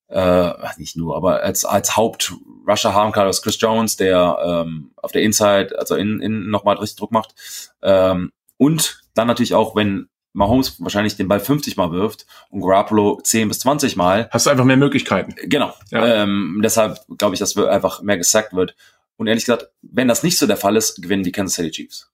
[0.10, 5.22] äh, nicht nur, aber als als Haupt-Rusher haben Carlos Chris Jones, der ähm, auf der
[5.22, 7.36] Inside, also in, in nochmal richtig Druck macht.
[7.82, 10.08] Ähm, und dann natürlich auch, wenn
[10.38, 14.30] Mahomes wahrscheinlich den Ball 50 Mal wirft und Garoppolo 10 bis 20 Mal.
[14.32, 15.34] Hast du einfach mehr Möglichkeiten.
[15.44, 15.74] Genau.
[15.90, 16.24] Ja.
[16.24, 18.76] Ähm, deshalb glaube ich, dass wir einfach mehr gesackt wird.
[19.18, 22.12] Und ehrlich gesagt, wenn das nicht so der Fall ist, gewinnen die Kansas City Chiefs.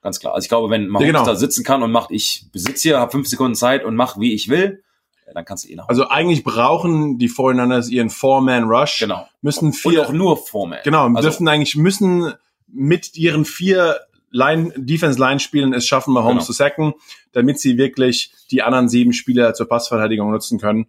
[0.00, 0.34] Ganz klar.
[0.34, 1.24] Also ich glaube, wenn Mahomes genau.
[1.26, 4.32] da sitzen kann und macht, ich besitze hier, habe fünf Sekunden Zeit und mach, wie
[4.32, 4.82] ich will,
[5.34, 5.88] dann kannst du eh noch.
[5.88, 9.00] Also eigentlich brauchen die Foreigners ihren Four-Man-Rush.
[9.00, 9.28] Genau.
[9.42, 10.00] Müssen vier.
[10.00, 10.78] Und auch nur Four-Man.
[10.82, 11.08] Genau.
[11.08, 12.32] Also, dürfen eigentlich, müssen
[12.68, 14.00] mit ihren vier
[14.30, 16.46] Line, Defense-Line spielen es schaffen, Mahomes genau.
[16.46, 16.94] zu sacken,
[17.32, 20.86] damit sie wirklich die anderen sieben Spieler zur Passverteidigung nutzen können.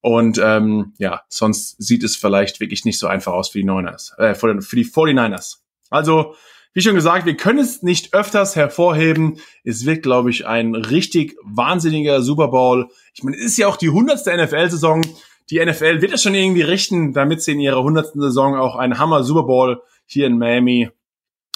[0.00, 4.14] Und ähm, ja, sonst sieht es vielleicht wirklich nicht so einfach aus für die Niners,
[4.18, 5.60] äh, für die 49ers.
[5.88, 6.34] Also,
[6.74, 9.38] wie schon gesagt, wir können es nicht öfters hervorheben.
[9.62, 12.90] Es wird, glaube ich, ein richtig wahnsinniger Super Bowl.
[13.14, 15.06] Ich meine, es ist ja auch die hundertste NFL-Saison.
[15.50, 18.98] Die NFL wird es schon irgendwie richten, damit sie in ihrer hundertsten Saison auch einen
[18.98, 20.90] Hammer Super Bowl hier in Miami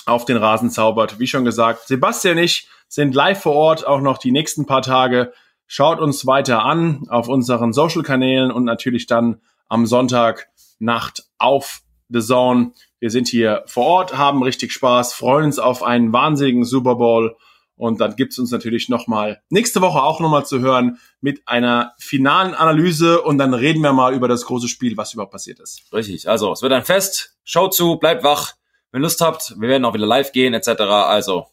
[0.08, 1.18] auf den Rasen zaubert.
[1.18, 4.82] Wie schon gesagt, Sebastian und ich sind live vor Ort auch noch die nächsten paar
[4.82, 5.32] Tage.
[5.66, 10.48] Schaut uns weiter an auf unseren Social-Kanälen und natürlich dann am Sonntag
[10.78, 12.72] Nacht auf The Zone.
[13.00, 17.36] Wir sind hier vor Ort, haben richtig Spaß, freuen uns auf einen wahnsinnigen Super Bowl.
[17.76, 22.54] Und dann gibt's uns natürlich nochmal nächste Woche auch nochmal zu hören mit einer finalen
[22.54, 25.82] Analyse und dann reden wir mal über das große Spiel, was überhaupt passiert ist.
[25.92, 27.36] Richtig, also es wird ein Fest.
[27.44, 28.54] Schaut zu, bleibt wach,
[28.92, 29.54] wenn Lust habt.
[29.58, 30.80] Wir werden auch wieder live gehen etc.
[30.80, 31.46] Also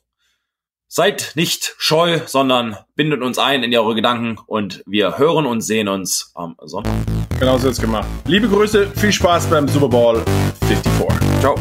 [0.88, 5.88] Seid nicht scheu, sondern bindet uns ein in eure Gedanken und wir hören und sehen
[5.88, 6.94] uns am Sonntag.
[7.40, 8.08] Genau so ist gemacht.
[8.28, 10.24] Liebe Grüße, viel Spaß beim Super Bowl
[10.68, 11.42] 54.
[11.42, 11.56] Ciao.